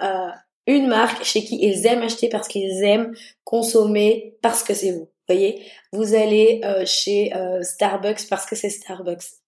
une 0.65 0.88
marque 0.88 1.24
chez 1.24 1.44
qui 1.44 1.60
ils 1.62 1.86
aiment 1.86 2.04
acheter 2.04 2.28
parce 2.30 2.48
qu'ils 2.48 2.84
aiment 2.84 3.13
consommer 3.44 4.36
parce 4.42 4.63
que 4.63 4.74
c'est 4.74 4.92
vous. 4.92 5.10
Voyez, 5.28 5.63
vous 5.94 6.15
allez 6.15 6.62
chez 6.86 7.32
Starbucks 7.62 8.28
parce 8.30 8.46
que 8.46 8.56
c'est 8.56 8.70
Starbucks. 8.70 9.38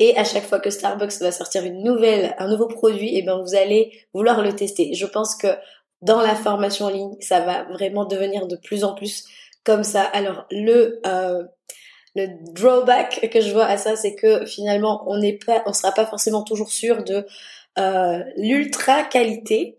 Et 0.00 0.16
à 0.16 0.24
chaque 0.24 0.46
fois 0.46 0.58
que 0.58 0.70
Starbucks 0.70 1.20
va 1.20 1.30
sortir 1.30 1.62
une 1.64 1.84
nouvelle, 1.84 2.34
un 2.38 2.48
nouveau 2.48 2.66
produit, 2.66 3.14
et 3.14 3.18
eh 3.18 3.22
ben 3.22 3.38
vous 3.38 3.54
allez 3.54 3.92
vouloir 4.14 4.42
le 4.42 4.54
tester. 4.54 4.94
Je 4.94 5.04
pense 5.06 5.36
que 5.36 5.48
dans 6.00 6.22
la 6.22 6.34
formation 6.34 6.86
en 6.86 6.88
ligne, 6.88 7.16
ça 7.20 7.40
va 7.40 7.64
vraiment 7.64 8.06
devenir 8.06 8.46
de 8.46 8.56
plus 8.56 8.82
en 8.82 8.94
plus 8.94 9.26
comme 9.62 9.84
ça. 9.84 10.02
Alors 10.02 10.46
le 10.50 11.00
euh, 11.06 11.44
le 12.16 12.28
drawback 12.54 13.28
que 13.30 13.42
je 13.42 13.52
vois 13.52 13.66
à 13.66 13.76
ça, 13.76 13.94
c'est 13.94 14.14
que 14.14 14.46
finalement 14.46 15.04
on 15.06 15.18
n'est 15.18 15.38
pas, 15.38 15.62
on 15.66 15.74
sera 15.74 15.92
pas 15.92 16.06
forcément 16.06 16.42
toujours 16.44 16.70
sûr 16.70 17.04
de 17.04 17.26
euh, 17.78 18.24
l'ultra 18.36 19.04
qualité 19.04 19.76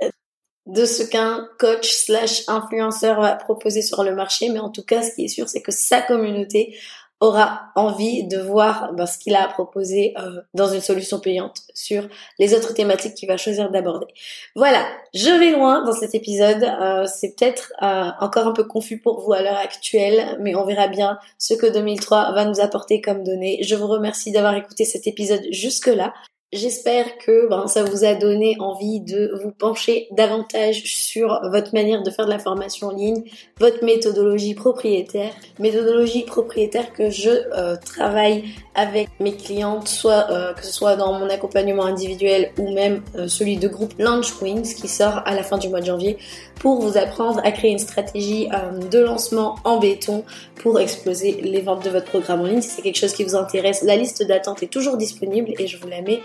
de 0.67 0.85
ce 0.85 1.01
qu'un 1.03 1.49
coach 1.57 1.91
slash 1.91 2.43
influenceur 2.47 3.19
va 3.19 3.35
proposer 3.35 3.81
sur 3.81 4.03
le 4.03 4.13
marché, 4.13 4.49
mais 4.49 4.59
en 4.59 4.69
tout 4.69 4.83
cas, 4.83 5.01
ce 5.01 5.15
qui 5.15 5.25
est 5.25 5.27
sûr, 5.27 5.49
c'est 5.49 5.61
que 5.61 5.71
sa 5.71 6.01
communauté 6.01 6.77
aura 7.21 7.71
envie 7.75 8.23
de 8.23 8.39
voir 8.39 8.93
ben, 8.93 9.05
ce 9.05 9.19
qu'il 9.19 9.35
a 9.35 9.47
proposé 9.47 10.13
euh, 10.17 10.41
dans 10.55 10.67
une 10.67 10.81
solution 10.81 11.19
payante 11.19 11.61
sur 11.73 12.07
les 12.39 12.55
autres 12.55 12.73
thématiques 12.73 13.13
qu'il 13.13 13.27
va 13.27 13.37
choisir 13.37 13.69
d'aborder. 13.69 14.07
Voilà, 14.55 14.83
je 15.13 15.29
vais 15.29 15.51
loin 15.51 15.85
dans 15.85 15.93
cet 15.93 16.15
épisode. 16.15 16.63
Euh, 16.63 17.05
c'est 17.05 17.35
peut-être 17.35 17.71
euh, 17.83 18.09
encore 18.19 18.47
un 18.47 18.53
peu 18.53 18.63
confus 18.63 18.97
pour 18.99 19.21
vous 19.21 19.33
à 19.33 19.43
l'heure 19.43 19.57
actuelle, 19.57 20.37
mais 20.41 20.55
on 20.55 20.65
verra 20.65 20.87
bien 20.87 21.19
ce 21.37 21.53
que 21.53 21.71
2003 21.71 22.33
va 22.33 22.45
nous 22.45 22.59
apporter 22.59 23.01
comme 23.01 23.23
données. 23.23 23.59
Je 23.61 23.75
vous 23.75 23.87
remercie 23.87 24.31
d'avoir 24.31 24.55
écouté 24.55 24.83
cet 24.83 25.05
épisode 25.05 25.45
jusque-là. 25.51 26.13
J'espère 26.53 27.17
que 27.17 27.47
ben, 27.47 27.67
ça 27.67 27.81
vous 27.81 28.03
a 28.03 28.13
donné 28.13 28.57
envie 28.59 28.99
de 28.99 29.31
vous 29.41 29.51
pencher 29.51 30.09
davantage 30.11 30.83
sur 30.83 31.39
votre 31.49 31.73
manière 31.73 32.03
de 32.03 32.11
faire 32.11 32.25
de 32.25 32.29
la 32.29 32.39
formation 32.39 32.87
en 32.87 32.91
ligne, 32.91 33.23
votre 33.57 33.85
méthodologie 33.85 34.53
propriétaire, 34.53 35.31
méthodologie 35.59 36.23
propriétaire 36.23 36.91
que 36.91 37.09
je 37.09 37.29
euh, 37.29 37.77
travaille 37.77 38.43
avec 38.75 39.07
mes 39.21 39.33
clientes, 39.33 39.87
soit 39.87 40.27
euh, 40.29 40.53
que 40.53 40.65
ce 40.65 40.73
soit 40.73 40.97
dans 40.97 41.17
mon 41.17 41.29
accompagnement 41.29 41.85
individuel 41.85 42.51
ou 42.59 42.73
même 42.73 43.01
euh, 43.15 43.29
celui 43.29 43.55
de 43.55 43.69
groupe 43.69 43.93
Launch 43.97 44.41
Wings 44.41 44.75
qui 44.75 44.89
sort 44.89 45.21
à 45.25 45.33
la 45.33 45.43
fin 45.43 45.57
du 45.57 45.69
mois 45.69 45.79
de 45.79 45.85
janvier 45.85 46.17
pour 46.59 46.81
vous 46.81 46.97
apprendre 46.97 47.39
à 47.45 47.51
créer 47.53 47.71
une 47.71 47.79
stratégie 47.79 48.47
de 48.91 48.99
lancement 48.99 49.55
en 49.63 49.79
béton 49.79 50.23
pour 50.55 50.79
exploser 50.79 51.39
les 51.41 51.61
ventes 51.61 51.83
de 51.83 51.89
votre 51.89 52.05
programme 52.05 52.41
en 52.41 52.45
ligne. 52.45 52.61
Si 52.61 52.69
c'est 52.69 52.81
quelque 52.83 52.99
chose 52.99 53.13
qui 53.13 53.23
vous 53.23 53.35
intéresse, 53.35 53.81
la 53.81 53.95
liste 53.95 54.21
d'attente 54.21 54.61
est 54.61 54.67
toujours 54.67 54.95
disponible 54.95 55.53
et 55.57 55.65
je 55.65 55.77
vous 55.77 55.87
la 55.87 56.03
mets 56.03 56.19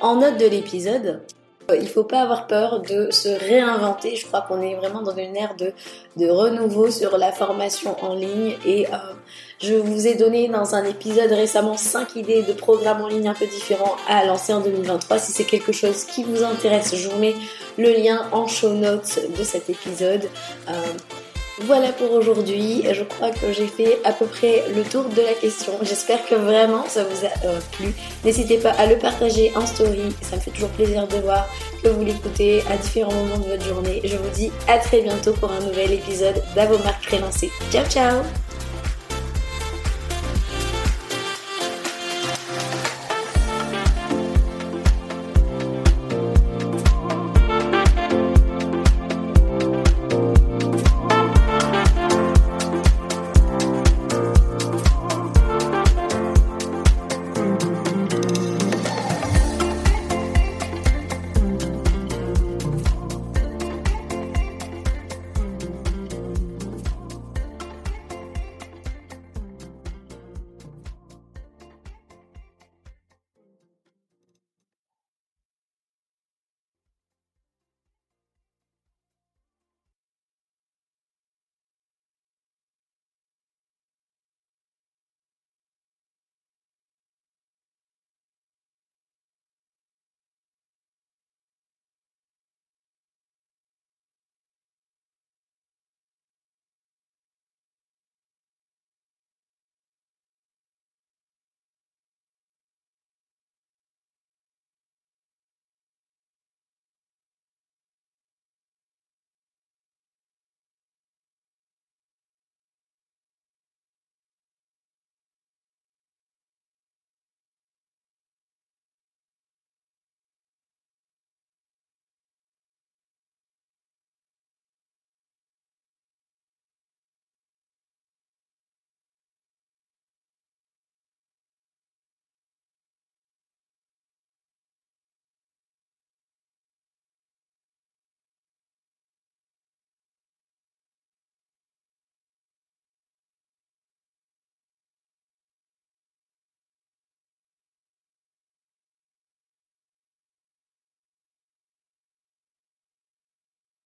en 0.00 0.16
note 0.16 0.38
de 0.38 0.46
l'épisode. 0.46 1.22
Euh, 1.70 1.76
il 1.76 1.88
faut 1.88 2.04
pas 2.04 2.22
avoir 2.22 2.46
peur 2.46 2.80
de 2.80 3.10
se 3.10 3.28
réinventer. 3.28 4.16
Je 4.16 4.26
crois 4.26 4.42
qu'on 4.42 4.60
est 4.62 4.74
vraiment 4.74 5.02
dans 5.02 5.16
une 5.16 5.36
ère 5.36 5.54
de, 5.56 5.72
de 6.16 6.28
renouveau 6.28 6.90
sur 6.90 7.16
la 7.18 7.32
formation 7.32 7.96
en 8.02 8.14
ligne 8.14 8.56
et 8.64 8.86
euh, 8.86 8.96
je 9.58 9.74
vous 9.74 10.06
ai 10.06 10.14
donné 10.14 10.48
dans 10.48 10.74
un 10.74 10.84
épisode 10.84 11.30
récemment 11.32 11.76
5 11.76 12.16
idées 12.16 12.42
de 12.42 12.52
programmes 12.52 13.02
en 13.02 13.08
ligne 13.08 13.28
un 13.28 13.34
peu 13.34 13.46
différents 13.46 13.96
à 14.08 14.24
lancer 14.24 14.52
en 14.52 14.60
2023. 14.60 15.18
Si 15.18 15.32
c'est 15.32 15.44
quelque 15.44 15.72
chose 15.72 16.04
qui 16.04 16.24
vous 16.24 16.42
intéresse, 16.42 16.94
je 16.94 17.08
vous 17.08 17.18
mets 17.18 17.34
le 17.78 17.92
lien 17.92 18.26
en 18.32 18.46
show 18.46 18.70
notes 18.70 19.20
de 19.36 19.44
cet 19.44 19.70
épisode. 19.70 20.28
Euh, 20.68 20.72
voilà 21.64 21.92
pour 21.92 22.12
aujourd'hui. 22.12 22.84
Je 22.90 23.04
crois 23.04 23.30
que 23.30 23.52
j'ai 23.52 23.66
fait 23.66 23.98
à 24.04 24.12
peu 24.12 24.26
près 24.26 24.64
le 24.74 24.82
tour 24.82 25.04
de 25.04 25.22
la 25.22 25.34
question. 25.34 25.72
J'espère 25.82 26.24
que 26.26 26.34
vraiment 26.34 26.84
ça 26.88 27.04
vous 27.04 27.26
a 27.26 27.46
euh, 27.46 27.60
plu. 27.72 27.94
N'hésitez 28.24 28.58
pas 28.58 28.70
à 28.70 28.86
le 28.86 28.98
partager 28.98 29.52
en 29.56 29.66
story. 29.66 30.14
Ça 30.22 30.36
me 30.36 30.40
fait 30.40 30.50
toujours 30.50 30.70
plaisir 30.70 31.06
de 31.06 31.16
voir 31.16 31.48
que 31.82 31.88
vous 31.88 32.04
l'écoutez 32.04 32.62
à 32.70 32.76
différents 32.76 33.12
moments 33.12 33.38
de 33.38 33.48
votre 33.50 33.64
journée. 33.64 34.00
Je 34.04 34.16
vous 34.16 34.30
dis 34.34 34.50
à 34.68 34.78
très 34.78 35.02
bientôt 35.02 35.32
pour 35.32 35.50
un 35.50 35.60
nouvel 35.60 35.92
épisode 35.92 36.42
d'Avomarque 36.54 37.06
Prélancé. 37.06 37.50
Ciao 37.70 37.84
ciao 37.86 38.49